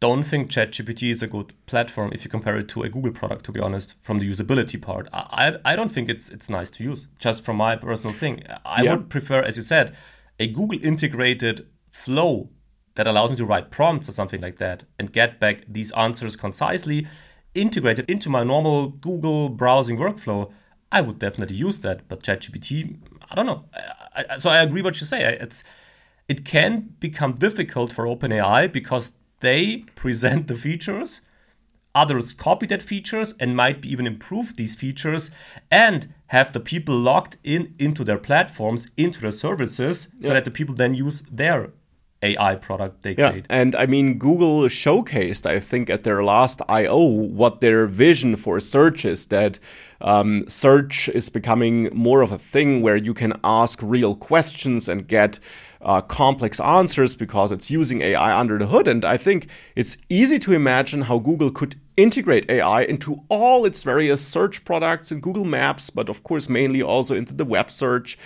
don't 0.00 0.24
think 0.24 0.50
ChatGPT 0.50 1.10
is 1.10 1.22
a 1.22 1.26
good 1.26 1.54
platform 1.64 2.10
if 2.12 2.24
you 2.24 2.30
compare 2.30 2.56
it 2.58 2.68
to 2.68 2.82
a 2.82 2.88
Google 2.88 3.12
product. 3.12 3.44
To 3.46 3.52
be 3.52 3.60
honest, 3.60 3.94
from 4.02 4.18
the 4.18 4.30
usability 4.30 4.80
part, 4.80 5.08
I 5.12 5.56
I 5.64 5.76
don't 5.76 5.92
think 5.92 6.08
it's 6.10 6.28
it's 6.28 6.50
nice 6.50 6.70
to 6.70 6.84
use. 6.84 7.06
Just 7.18 7.44
from 7.44 7.56
my 7.56 7.76
personal 7.76 8.14
thing, 8.14 8.42
I 8.64 8.82
yeah. 8.82 8.94
would 8.94 9.08
prefer, 9.08 9.42
as 9.42 9.56
you 9.56 9.62
said, 9.62 9.96
a 10.38 10.46
Google 10.46 10.78
integrated 10.82 11.66
flow 11.90 12.50
that 12.96 13.06
allows 13.06 13.30
me 13.30 13.36
to 13.36 13.46
write 13.46 13.70
prompts 13.70 14.08
or 14.08 14.12
something 14.12 14.40
like 14.40 14.56
that 14.56 14.84
and 14.98 15.12
get 15.12 15.38
back 15.38 15.64
these 15.68 15.92
answers 15.92 16.34
concisely 16.34 17.06
integrated 17.56 18.08
into 18.08 18.28
my 18.28 18.44
normal 18.44 18.88
Google 18.88 19.48
browsing 19.48 19.96
workflow, 19.96 20.52
I 20.92 21.00
would 21.00 21.18
definitely 21.18 21.56
use 21.56 21.80
that. 21.80 22.08
But 22.08 22.22
ChatGPT, 22.22 22.96
I 23.30 23.34
don't 23.34 23.46
know. 23.46 23.64
I, 24.14 24.24
I, 24.30 24.38
so 24.38 24.50
I 24.50 24.62
agree 24.62 24.82
what 24.82 25.00
you 25.00 25.06
say. 25.06 25.24
It's 25.40 25.64
it 26.28 26.44
can 26.44 26.94
become 27.00 27.34
difficult 27.34 27.92
for 27.92 28.04
OpenAI 28.04 28.70
because 28.72 29.12
they 29.40 29.84
present 29.94 30.48
the 30.48 30.56
features, 30.56 31.20
others 31.94 32.32
copy 32.32 32.66
that 32.66 32.82
features 32.82 33.34
and 33.38 33.56
might 33.56 33.80
be 33.80 33.90
even 33.92 34.06
improve 34.06 34.56
these 34.56 34.74
features 34.74 35.30
and 35.70 36.12
have 36.28 36.52
the 36.52 36.60
people 36.60 36.96
logged 36.96 37.36
in 37.44 37.74
into 37.78 38.02
their 38.04 38.18
platforms, 38.18 38.88
into 38.96 39.20
their 39.20 39.30
services, 39.30 40.08
yeah. 40.18 40.28
so 40.28 40.34
that 40.34 40.44
the 40.44 40.50
people 40.50 40.74
then 40.74 40.94
use 40.94 41.22
their 41.30 41.70
AI 42.22 42.54
product 42.56 43.02
they 43.02 43.14
yeah, 43.16 43.30
create. 43.30 43.46
And 43.50 43.74
I 43.76 43.86
mean, 43.86 44.18
Google 44.18 44.62
showcased, 44.62 45.46
I 45.46 45.60
think, 45.60 45.90
at 45.90 46.04
their 46.04 46.24
last 46.24 46.60
I/O 46.68 47.04
what 47.04 47.60
their 47.60 47.86
vision 47.86 48.36
for 48.36 48.58
search 48.60 49.04
is. 49.04 49.26
That 49.26 49.58
um, 50.00 50.48
search 50.48 51.08
is 51.10 51.28
becoming 51.28 51.90
more 51.92 52.22
of 52.22 52.32
a 52.32 52.38
thing 52.38 52.82
where 52.82 52.96
you 52.96 53.14
can 53.14 53.38
ask 53.44 53.78
real 53.82 54.14
questions 54.14 54.88
and 54.88 55.06
get 55.06 55.38
uh, 55.82 56.00
complex 56.00 56.58
answers 56.58 57.14
because 57.16 57.52
it's 57.52 57.70
using 57.70 58.00
AI 58.00 58.38
under 58.38 58.58
the 58.58 58.66
hood. 58.66 58.88
And 58.88 59.04
I 59.04 59.16
think 59.16 59.48
it's 59.74 59.96
easy 60.08 60.38
to 60.40 60.52
imagine 60.52 61.02
how 61.02 61.18
Google 61.18 61.50
could 61.50 61.76
integrate 61.96 62.50
AI 62.50 62.82
into 62.82 63.22
all 63.28 63.64
its 63.64 63.82
various 63.82 64.26
search 64.26 64.64
products 64.64 65.12
in 65.12 65.20
Google 65.20 65.44
Maps, 65.44 65.90
but 65.90 66.08
of 66.08 66.22
course, 66.22 66.48
mainly 66.48 66.82
also 66.82 67.14
into 67.14 67.34
the 67.34 67.44
web 67.44 67.70
search, 67.70 68.18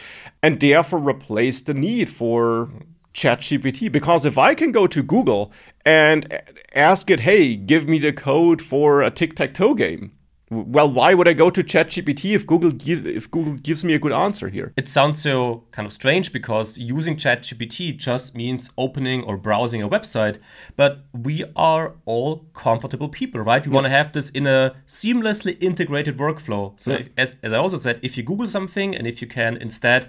and 0.43 0.59
therefore 0.59 1.01
replace 1.01 1.61
the 1.61 1.75
need 1.75 2.09
for 2.09 2.71
ChatGPT 3.15 3.91
because 3.91 4.25
if 4.25 4.39
I 4.39 4.55
can 4.55 4.73
go 4.73 4.87
to 4.87 5.03
Google 5.03 5.53
and 5.85 6.41
ask 6.75 7.11
it, 7.11 7.21
hey, 7.21 7.57
give 7.57 7.89
me 7.89 7.99
the 7.99 8.13
code 8.13 8.63
for 8.63 9.03
a 9.03 9.11
tic 9.11 9.37
tac 9.37 9.55
toe 9.55 9.75
game. 9.75 10.13
Well, 10.53 10.91
why 10.91 11.15
would 11.15 11.29
I 11.29 11.33
go 11.33 11.49
to 11.49 11.63
ChatGPT 11.63 12.35
if 12.35 12.45
Google 12.45 12.73
give, 12.73 13.07
if 13.07 13.31
Google 13.31 13.53
gives 13.55 13.85
me 13.85 13.95
a 13.95 14.01
good 14.01 14.11
answer 14.11 14.49
here? 14.49 14.73
It 14.77 14.89
sounds 14.89 15.23
so 15.23 15.63
kind 15.71 15.87
of 15.87 15.93
strange 15.93 16.33
because 16.33 16.77
using 16.77 17.15
ChatGPT 17.15 17.97
just 17.97 18.35
means 18.35 18.69
opening 18.77 19.23
or 19.23 19.37
browsing 19.37 19.81
a 19.81 19.89
website, 19.89 20.39
but 20.75 21.05
we 21.13 21.45
are 21.55 21.95
all 22.05 22.47
comfortable 22.53 23.09
people, 23.09 23.41
right? 23.43 23.65
We 23.65 23.71
yeah. 23.71 23.75
want 23.77 23.85
to 23.85 23.91
have 23.91 24.11
this 24.11 24.29
in 24.31 24.49
a 24.49 24.75
seamlessly 24.89 25.57
integrated 25.63 26.19
workflow. 26.19 26.79
So, 26.81 26.91
yeah. 26.91 26.99
if, 26.99 27.09
as, 27.17 27.37
as 27.45 27.53
I 27.53 27.59
also 27.59 27.77
said, 27.77 28.01
if 28.03 28.17
you 28.17 28.25
Google 28.25 28.49
something 28.49 28.97
and 28.97 29.07
if 29.07 29.23
you 29.23 29.29
can 29.29 29.57
instead 29.57 30.09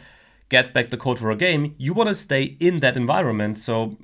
get 0.52 0.74
back 0.74 0.90
the 0.90 0.98
code 0.98 1.18
for 1.18 1.32
a 1.32 1.36
game, 1.36 1.74
you 1.80 1.94
want 1.94 2.10
to 2.10 2.16
stay 2.16 2.56
in 2.60 2.80
that 2.80 2.96
environment. 2.96 3.58
So 3.58 3.98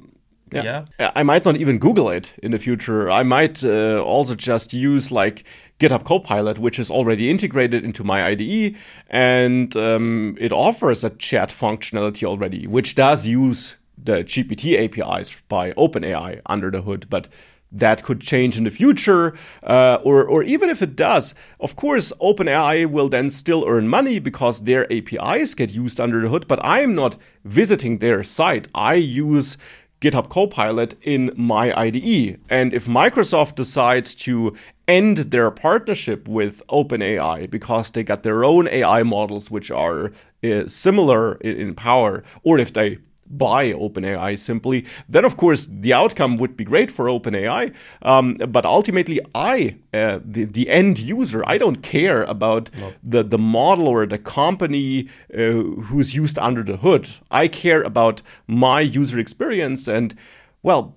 yeah. 0.52 0.86
yeah. 1.00 1.12
I 1.16 1.24
might 1.24 1.46
not 1.46 1.58
even 1.58 1.78
Google 1.78 2.10
it 2.10 2.34
in 2.42 2.52
the 2.52 2.60
future. 2.60 3.12
I 3.12 3.24
might 3.24 3.64
uh, 3.64 4.02
also 4.02 4.34
just 4.34 4.74
use 4.74 5.12
like 5.12 5.44
GitHub 5.80 6.06
Copilot, 6.06 6.58
which 6.58 6.80
is 6.80 6.90
already 6.90 7.30
integrated 7.30 7.84
into 7.84 8.04
my 8.04 8.26
IDE, 8.26 8.76
and 9.10 9.76
um, 9.76 10.38
it 10.40 10.52
offers 10.52 11.04
a 11.04 11.10
chat 11.12 11.50
functionality 11.50 12.24
already, 12.24 12.66
which 12.66 12.96
does 12.96 13.28
use 13.28 13.76
the 13.98 14.24
GPT 14.24 14.78
APIs 14.78 15.36
by 15.50 15.74
OpenAI 15.74 16.42
under 16.46 16.72
the 16.72 16.82
hood. 16.82 17.08
But 17.10 17.28
that 17.72 18.04
could 18.04 18.22
change 18.22 18.58
in 18.58 18.64
the 18.64 18.70
future, 18.70 19.34
uh, 19.64 20.00
or, 20.04 20.24
or 20.24 20.44
even 20.44 20.70
if 20.70 20.82
it 20.82 20.96
does, 20.96 21.36
of 21.60 21.76
course, 21.76 22.14
OpenAI 22.22 22.86
will 22.90 23.10
then 23.10 23.30
still 23.30 23.66
earn 23.68 23.88
money 23.88 24.20
because 24.20 24.64
their 24.64 24.92
APIs 24.92 25.54
get 25.54 25.72
used 25.72 26.00
under 26.00 26.22
the 26.22 26.30
hood, 26.30 26.48
but 26.48 26.60
I'm 26.64 26.96
not 26.96 27.18
visiting 27.44 27.98
their 27.98 28.24
site. 28.24 28.68
I 28.74 28.96
use 28.96 29.58
GitHub 30.02 30.30
Copilot 30.30 30.96
in 31.02 31.32
my 31.36 31.78
IDE. 31.78 32.40
And 32.50 32.74
if 32.74 32.86
Microsoft 32.86 33.56
decides 33.56 34.14
to 34.16 34.56
end 34.88 35.18
their 35.18 35.52
partnership 35.52 36.28
with 36.28 36.66
OpenAI 36.68 37.50
because 37.50 37.92
they 37.92 38.04
got 38.04 38.24
their 38.24 38.44
own 38.44 38.68
AI 38.68 39.04
models 39.04 39.52
which 39.52 39.72
are 39.72 40.12
uh, 40.44 40.68
similar 40.68 41.36
in, 41.36 41.58
in 41.58 41.76
power, 41.76 42.24
or 42.44 42.60
if 42.60 42.74
they 42.74 43.00
buy 43.30 43.74
OpenAI 43.74 44.38
simply, 44.38 44.86
then 45.08 45.26
of 45.26 45.38
course 45.38 45.68
the 45.70 45.94
outcome 45.94 46.38
would 46.38 46.56
be 46.56 46.64
great 46.64 46.92
for 46.92 47.06
OpenAI. 47.06 47.74
Um, 48.02 48.36
but 48.36 48.66
ultimately, 48.66 49.20
I, 49.36 49.78
uh, 49.94 50.20
the, 50.24 50.46
the 50.46 50.70
end 50.70 51.00
user, 51.00 51.44
I 51.46 51.58
don't 51.58 51.82
care 51.82 52.24
about 52.24 52.70
no. 52.78 52.94
the, 53.04 53.24
the 53.24 53.38
model 53.38 53.88
or 53.88 54.06
the 54.06 54.18
company 54.18 55.10
uh, 55.34 55.52
who's 55.88 56.14
used 56.14 56.38
under 56.40 56.64
the 56.64 56.78
hood. 56.78 57.10
I 57.32 57.48
care 57.48 57.84
about 57.84 58.22
my 58.48 58.82
user 58.82 59.20
experience. 59.20 59.88
And 59.88 60.16
well, 60.64 60.96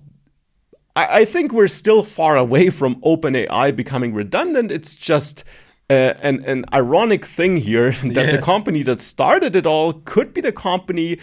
I, 0.95 1.21
I 1.21 1.25
think 1.25 1.51
we're 1.51 1.67
still 1.67 2.03
far 2.03 2.37
away 2.37 2.69
from 2.69 2.95
OpenAI 3.01 3.75
becoming 3.75 4.13
redundant. 4.13 4.71
It's 4.71 4.95
just. 4.95 5.43
Uh, 5.89 6.15
an, 6.21 6.41
an 6.45 6.63
ironic 6.73 7.25
thing 7.25 7.57
here 7.57 7.91
that 8.03 8.27
yeah. 8.27 8.31
the 8.31 8.41
company 8.41 8.81
that 8.81 9.01
started 9.01 9.57
it 9.57 9.65
all 9.65 9.91
could 10.05 10.33
be 10.33 10.39
the 10.39 10.53
company 10.53 11.19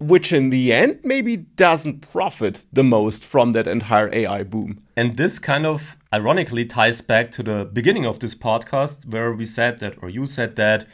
which 0.00 0.32
in 0.32 0.48
the 0.48 0.72
end 0.72 0.98
maybe 1.04 1.36
doesn't 1.36 2.10
profit 2.10 2.64
the 2.72 2.82
most 2.82 3.22
from 3.22 3.52
that 3.52 3.66
entire 3.66 4.12
AI 4.14 4.42
boom. 4.42 4.82
And 4.96 5.16
this 5.16 5.38
kind 5.38 5.66
of 5.66 5.96
ironically 6.12 6.64
ties 6.64 7.02
back 7.02 7.30
to 7.32 7.42
the 7.42 7.68
beginning 7.70 8.06
of 8.06 8.18
this 8.18 8.34
podcast, 8.34 9.06
where 9.12 9.32
we 9.32 9.44
said 9.44 9.78
that, 9.80 10.02
or 10.02 10.08
you 10.08 10.24
said 10.24 10.56
that 10.56 10.86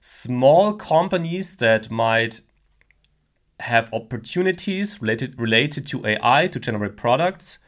small 0.00 0.74
companies 0.74 1.56
that 1.56 1.90
might 1.90 2.40
have 3.60 3.92
opportunities 3.92 5.00
related 5.00 5.38
related 5.40 5.86
to 5.86 6.06
AI 6.06 6.46
to 6.46 6.60
generate 6.60 6.96
products 6.96 7.58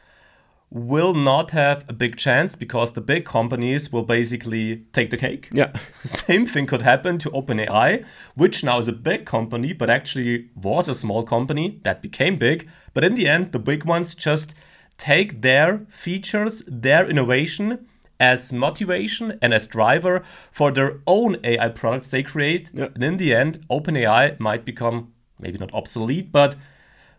will 0.71 1.13
not 1.13 1.51
have 1.51 1.83
a 1.89 1.93
big 1.93 2.15
chance 2.15 2.55
because 2.55 2.93
the 2.93 3.01
big 3.01 3.25
companies 3.25 3.91
will 3.91 4.03
basically 4.03 4.85
take 4.93 5.09
the 5.09 5.17
cake. 5.17 5.49
Yeah. 5.51 5.73
Same 6.03 6.45
thing 6.45 6.67
could 6.67 6.83
happen 6.83 7.17
to 7.19 7.31
OpenAI, 7.31 8.05
which 8.35 8.63
now 8.63 8.77
is 8.77 8.87
a 8.87 8.93
big 8.93 9.25
company, 9.25 9.73
but 9.73 9.89
actually 9.89 10.49
was 10.55 10.87
a 10.87 10.93
small 10.93 11.23
company 11.23 11.79
that 11.83 12.01
became 12.01 12.37
big. 12.37 12.69
But 12.93 13.03
in 13.03 13.15
the 13.15 13.27
end, 13.27 13.51
the 13.51 13.59
big 13.59 13.83
ones 13.83 14.13
just 14.13 14.53
take 14.97 15.41
their 15.41 15.87
features, 15.89 16.61
their 16.67 17.09
innovation 17.09 17.87
as 18.19 18.51
motivation 18.51 19.39
and 19.41 19.53
as 19.53 19.65
driver 19.65 20.21
for 20.51 20.71
their 20.71 20.99
own 21.07 21.37
AI 21.43 21.69
products 21.69 22.11
they 22.11 22.21
create. 22.21 22.69
Yeah. 22.73 22.89
And 22.93 23.03
in 23.03 23.17
the 23.17 23.33
end, 23.33 23.65
OpenAI 23.69 24.39
might 24.39 24.65
become 24.65 25.13
maybe 25.39 25.57
not 25.57 25.73
obsolete, 25.73 26.31
but 26.31 26.55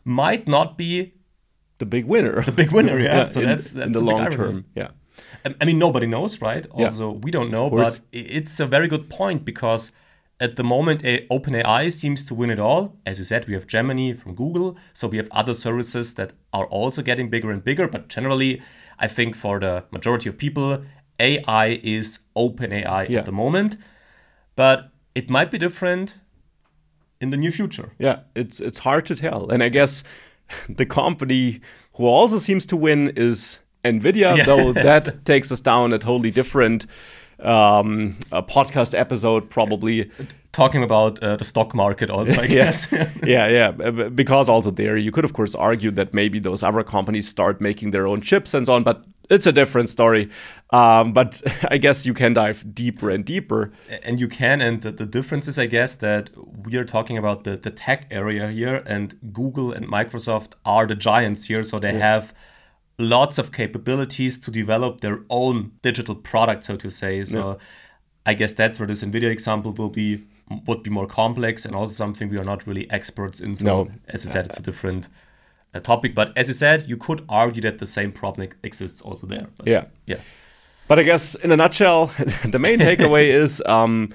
might 0.05 0.47
not 0.47 0.77
be 0.77 1.15
the 1.81 1.87
big 1.87 2.05
winner. 2.05 2.43
The 2.43 2.53
big 2.53 2.71
winner, 2.71 2.99
yeah. 3.01 3.17
yeah 3.17 3.25
so 3.25 3.41
in, 3.41 3.49
that's, 3.49 3.73
that's 3.73 3.87
in 3.87 3.93
the 3.93 4.05
long 4.05 4.31
term, 4.31 4.65
yeah. 4.77 4.91
I 5.61 5.65
mean, 5.65 5.79
nobody 5.79 6.07
knows, 6.07 6.41
right? 6.41 6.67
Also, 6.71 7.13
yeah, 7.13 7.19
we 7.25 7.31
don't 7.31 7.51
know, 7.51 7.69
but 7.71 8.01
it's 8.13 8.61
a 8.61 8.67
very 8.67 8.89
good 8.89 9.11
point 9.11 9.45
because 9.45 9.91
at 10.39 10.57
the 10.57 10.65
moment, 10.65 11.03
OpenAI 11.03 11.93
seems 11.93 12.25
to 12.27 12.35
win 12.35 12.51
it 12.51 12.59
all. 12.59 12.97
As 13.05 13.19
you 13.19 13.25
said, 13.25 13.47
we 13.47 13.55
have 13.55 13.67
Gemini 13.67 14.15
from 14.15 14.35
Google, 14.35 14.77
so 14.93 15.09
we 15.09 15.19
have 15.19 15.29
other 15.31 15.55
services 15.55 16.15
that 16.15 16.33
are 16.53 16.67
also 16.67 17.03
getting 17.03 17.29
bigger 17.29 17.51
and 17.51 17.63
bigger. 17.63 17.87
But 17.89 18.09
generally, 18.09 18.63
I 18.99 19.09
think 19.09 19.37
for 19.37 19.61
the 19.61 19.85
majority 19.91 20.29
of 20.29 20.39
people, 20.39 20.83
AI 21.19 21.81
is 21.83 22.21
OpenAI 22.37 23.09
Yeah. 23.09 23.21
at 23.21 23.25
the 23.27 23.33
moment. 23.33 23.77
But 24.57 24.91
it 25.15 25.31
might 25.31 25.51
be 25.51 25.59
different 25.59 26.21
in 27.21 27.31
the 27.31 27.37
near 27.37 27.53
future. 27.53 27.93
Yeah, 27.99 28.21
it's 28.35 28.61
it's 28.61 28.81
hard 28.81 29.07
to 29.07 29.15
tell. 29.15 29.51
And 29.51 29.63
I 29.63 29.69
guess 29.69 30.05
the 30.69 30.87
company 30.87 31.61
who 31.95 32.07
also 32.07 32.39
seems 32.39 32.67
to 32.67 32.77
win 32.77 33.13
is 33.17 33.59
Nvidia, 33.85 34.37
Yeah. 34.39 34.45
though 34.45 34.73
that 34.89 35.25
takes 35.25 35.51
us 35.53 35.61
down 35.61 35.93
a 35.93 35.99
totally 35.99 36.31
different 36.31 36.87
um, 37.41 38.19
a 38.33 38.43
podcast 38.43 38.99
episode, 38.99 39.49
probably. 39.49 40.11
Talking 40.53 40.83
about 40.83 41.23
uh, 41.23 41.37
the 41.37 41.45
stock 41.45 41.75
market, 41.75 42.11
also, 42.11 42.41
I 42.41 42.47
guess. 42.59 42.91
yeah, 43.25 43.49
yeah. 43.49 43.71
Because 44.09 44.49
also 44.49 44.71
there, 44.71 44.97
you 44.97 45.13
could 45.13 45.25
of 45.25 45.33
course 45.33 45.55
argue 45.55 45.91
that 45.93 46.13
maybe 46.13 46.41
those 46.41 46.63
other 46.63 46.83
companies 46.83 47.29
start 47.29 47.61
making 47.61 47.93
their 47.93 48.07
own 48.07 48.21
chips 48.21 48.55
and 48.55 48.67
so 48.67 48.75
on, 48.75 48.83
but 48.83 49.05
it's 49.31 49.47
a 49.47 49.53
different 49.53 49.89
story. 49.89 50.29
Um, 50.71 51.13
but 51.13 51.41
I 51.71 51.79
guess 51.79 52.05
you 52.05 52.15
can 52.15 52.35
dive 52.35 52.65
deeper 52.75 53.11
and 53.11 53.25
deeper. 53.25 53.73
and 54.03 54.21
you 54.21 54.29
can 54.29 54.61
and 54.61 54.83
the, 54.83 54.91
the 54.93 55.07
difference 55.07 55.49
is 55.49 55.59
i 55.59 55.67
guess 55.67 55.95
that 55.97 56.31
we 56.65 56.77
are 56.77 56.85
talking 56.85 57.19
about 57.19 57.45
the, 57.45 57.57
the 57.57 57.71
tech 57.71 58.07
area 58.11 58.49
here 58.51 58.83
and 58.87 59.15
google 59.33 59.73
and 59.73 59.87
microsoft 59.89 60.53
are 60.65 60.87
the 60.87 60.95
giants 60.95 61.45
here 61.45 61.63
so 61.63 61.79
they 61.79 61.95
have 61.95 62.33
lots 62.99 63.39
of 63.39 63.51
capabilities 63.53 64.39
to 64.41 64.51
develop 64.51 65.01
their 65.01 65.21
own 65.29 65.73
digital 65.83 66.15
product 66.15 66.65
so 66.65 66.77
to 66.77 66.91
say 66.91 67.25
so 67.25 67.59
i 68.27 68.35
guess 68.35 68.53
that's 68.55 68.79
where 68.79 68.87
this 68.87 69.03
nvidia 69.03 69.31
example 69.31 69.73
will 69.73 69.91
be 69.91 70.25
would 70.67 70.83
be 70.83 70.91
more 70.91 71.07
complex 71.07 71.65
and 71.65 71.75
also 71.75 71.93
something 71.93 72.29
we 72.29 72.39
are 72.39 72.45
not 72.45 72.67
really 72.67 72.91
experts 72.91 73.41
in 73.41 73.55
so 73.55 73.65
No. 73.65 73.91
as 74.09 74.25
you 74.25 74.31
said 74.31 74.47
it's 74.47 74.59
a 74.59 74.63
different 74.63 75.09
uh, 75.75 75.81
topic 75.81 76.15
but 76.15 76.33
as 76.37 76.49
you 76.49 76.55
said 76.55 76.89
you 76.89 76.97
could 76.97 77.25
argue 77.29 77.63
that 77.63 77.79
the 77.79 77.87
same 77.87 78.11
problem 78.13 78.49
exists 78.65 79.01
also 79.01 79.27
there 79.27 79.47
but 79.57 79.67
Yeah. 79.69 79.85
yeah 80.07 80.21
But 80.89 80.99
I 80.99 81.05
guess 81.05 81.37
in 81.45 81.53
a 81.53 81.57
nutshell, 81.57 82.07
the 82.53 82.59
main 82.59 82.79
takeaway 82.81 83.29
is 83.45 83.63
um, 83.67 84.13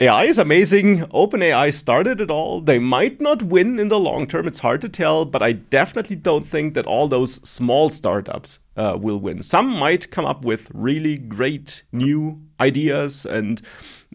AI 0.00 0.24
is 0.28 0.38
amazing. 0.38 1.00
OpenAI 1.12 1.70
started 1.74 2.20
it 2.20 2.30
all. 2.30 2.62
They 2.62 2.78
might 2.78 3.20
not 3.20 3.42
win 3.42 3.78
in 3.78 3.88
the 3.88 3.98
long 3.98 4.26
term. 4.26 4.46
It's 4.46 4.60
hard 4.60 4.80
to 4.80 4.88
tell, 4.88 5.24
but 5.26 5.42
I 5.42 5.52
definitely 5.52 6.16
don't 6.16 6.46
think 6.48 6.74
that 6.74 6.86
all 6.86 7.08
those 7.08 7.34
small 7.48 7.90
startups 7.90 8.58
uh, 8.76 8.96
will 8.98 9.18
win. 9.20 9.42
Some 9.42 9.68
might 9.78 10.10
come 10.10 10.24
up 10.24 10.44
with 10.46 10.70
really 10.72 11.18
great 11.18 11.82
new 11.92 12.40
ideas 12.58 13.26
and, 13.26 13.60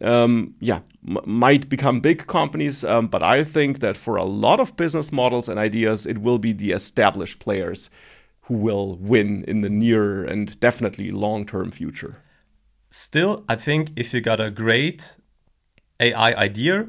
um, 0.01 0.55
yeah, 0.59 0.79
might 1.03 1.69
become 1.69 1.99
big 1.99 2.27
companies. 2.27 2.83
Um, 2.83 3.07
but 3.07 3.21
I 3.21 3.43
think 3.43 3.79
that 3.79 3.97
for 3.97 4.15
a 4.15 4.23
lot 4.23 4.59
of 4.59 4.75
business 4.75 5.11
models 5.11 5.49
and 5.49 5.59
ideas, 5.59 6.05
it 6.05 6.19
will 6.19 6.39
be 6.39 6.53
the 6.53 6.71
established 6.71 7.39
players 7.39 7.89
who 8.43 8.55
will 8.55 8.95
win 8.97 9.43
in 9.47 9.61
the 9.61 9.69
near 9.69 10.23
and 10.23 10.59
definitely 10.59 11.11
long 11.11 11.45
term 11.45 11.71
future. 11.71 12.21
Still, 12.89 13.43
I 13.49 13.55
think 13.55 13.89
if 13.95 14.13
you 14.13 14.21
got 14.21 14.39
a 14.39 14.51
great 14.51 15.17
AI 15.99 16.33
idea, 16.33 16.87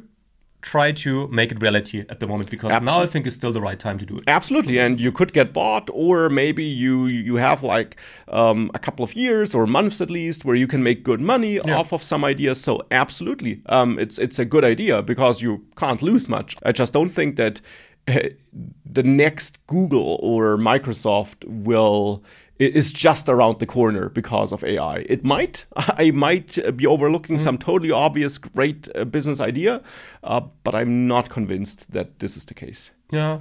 try 0.64 0.90
to 0.90 1.28
make 1.28 1.52
it 1.52 1.60
reality 1.60 2.04
at 2.08 2.20
the 2.20 2.26
moment 2.26 2.50
because 2.50 2.80
now 2.82 3.02
I 3.02 3.06
think 3.06 3.26
is 3.26 3.34
still 3.34 3.52
the 3.52 3.60
right 3.60 3.78
time 3.78 3.98
to 3.98 4.06
do 4.06 4.16
it. 4.16 4.24
Absolutely, 4.26 4.78
and 4.78 4.98
you 4.98 5.12
could 5.12 5.32
get 5.34 5.52
bought, 5.52 5.90
or 5.92 6.30
maybe 6.30 6.64
you 6.64 7.06
you 7.06 7.36
have 7.36 7.62
like 7.62 7.96
um, 8.28 8.70
a 8.74 8.78
couple 8.78 9.04
of 9.04 9.14
years 9.14 9.54
or 9.54 9.66
months 9.66 10.00
at 10.00 10.10
least 10.10 10.44
where 10.44 10.56
you 10.56 10.66
can 10.66 10.82
make 10.82 11.04
good 11.04 11.20
money 11.20 11.60
off 11.60 11.92
of 11.92 12.02
some 12.02 12.24
ideas. 12.24 12.60
So 12.60 12.80
absolutely, 12.90 13.60
um, 13.66 13.98
it's 13.98 14.18
it's 14.18 14.38
a 14.38 14.46
good 14.46 14.64
idea 14.64 15.02
because 15.02 15.42
you 15.42 15.64
can't 15.76 16.00
lose 16.02 16.28
much. 16.28 16.56
I 16.64 16.72
just 16.72 16.92
don't 16.92 17.10
think 17.10 17.36
that 17.36 17.60
uh, 18.08 18.30
the 18.98 19.02
next 19.02 19.58
Google 19.66 20.18
or 20.22 20.56
Microsoft 20.56 21.44
will 21.46 22.22
is 22.58 22.92
just 22.92 23.28
around 23.28 23.58
the 23.58 23.66
corner 23.66 24.08
because 24.08 24.52
of 24.52 24.62
AI. 24.64 24.98
It 25.08 25.24
might. 25.24 25.66
I 25.76 26.10
might 26.12 26.58
be 26.76 26.86
overlooking 26.86 27.38
some 27.38 27.58
totally 27.58 27.90
obvious 27.90 28.38
great 28.38 28.88
uh, 28.94 29.04
business 29.04 29.40
idea, 29.40 29.82
uh, 30.22 30.40
but 30.62 30.74
I'm 30.74 31.06
not 31.08 31.30
convinced 31.30 31.90
that 31.92 32.18
this 32.20 32.36
is 32.36 32.44
the 32.44 32.54
case. 32.54 32.92
Yeah, 33.10 33.40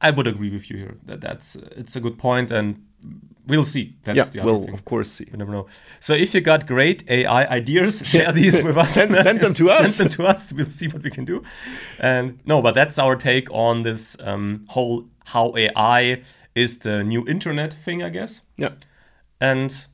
I 0.00 0.10
would 0.10 0.26
agree 0.26 0.50
with 0.50 0.70
you 0.70 0.76
here. 0.78 0.96
That 1.06 1.20
that's 1.20 1.56
it's 1.76 1.96
a 1.96 2.00
good 2.00 2.18
point, 2.18 2.50
and 2.50 2.84
we'll 3.46 3.64
see. 3.64 3.96
That's 4.04 4.16
Yeah, 4.16 4.24
the 4.24 4.40
other 4.40 4.52
we'll 4.52 4.64
thing. 4.66 4.74
of 4.74 4.84
course 4.84 5.10
see. 5.10 5.26
We 5.32 5.38
never 5.38 5.52
know. 5.52 5.66
So 6.00 6.12
if 6.14 6.34
you 6.34 6.40
got 6.40 6.66
great 6.66 7.04
AI 7.08 7.44
ideas, 7.46 8.02
share 8.04 8.32
these 8.32 8.62
with 8.62 8.76
us. 8.76 8.92
Send- 8.94 9.16
send 9.16 9.40
them 9.40 9.54
to 9.54 9.70
us. 9.76 9.96
Send 9.96 10.10
them 10.10 10.16
to 10.18 10.30
us. 10.30 10.52
We'll 10.52 10.66
see 10.70 10.88
what 10.88 11.02
we 11.02 11.10
can 11.10 11.24
do. 11.24 11.42
And 11.98 12.38
no, 12.44 12.60
but 12.60 12.74
that's 12.74 12.98
our 12.98 13.16
take 13.16 13.48
on 13.50 13.82
this 13.82 14.16
um, 14.20 14.64
whole 14.68 15.06
how 15.24 15.54
AI 15.56 16.22
is 16.54 16.78
the 16.78 17.02
new 17.04 17.26
internet 17.26 17.74
thing, 17.84 18.02
I 18.02 18.10
guess. 18.10 18.42
Yeah. 18.56 18.72
And 19.40 19.86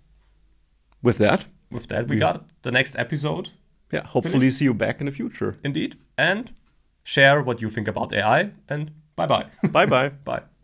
With 1.03 1.19
that, 1.19 1.47
with 1.71 1.87
that, 1.89 2.09
we 2.09 2.17
got 2.17 2.49
the 2.63 2.71
next 2.71 2.97
episode, 2.97 3.51
yeah, 3.93 4.07
hopefully 4.07 4.51
see 4.51 4.65
you 4.65 4.75
back 4.75 5.01
in 5.01 5.07
the 5.07 5.13
future. 5.13 5.55
indeed. 5.65 5.97
And 6.17 6.53
share 7.05 7.43
what 7.43 7.61
you 7.63 7.71
think 7.71 7.89
about 7.89 8.13
AI. 8.13 8.51
And 8.69 8.91
bye 9.17 9.27
bye. 9.27 9.47
bye 9.71 9.87
bye. 9.87 10.11
bye. 10.25 10.49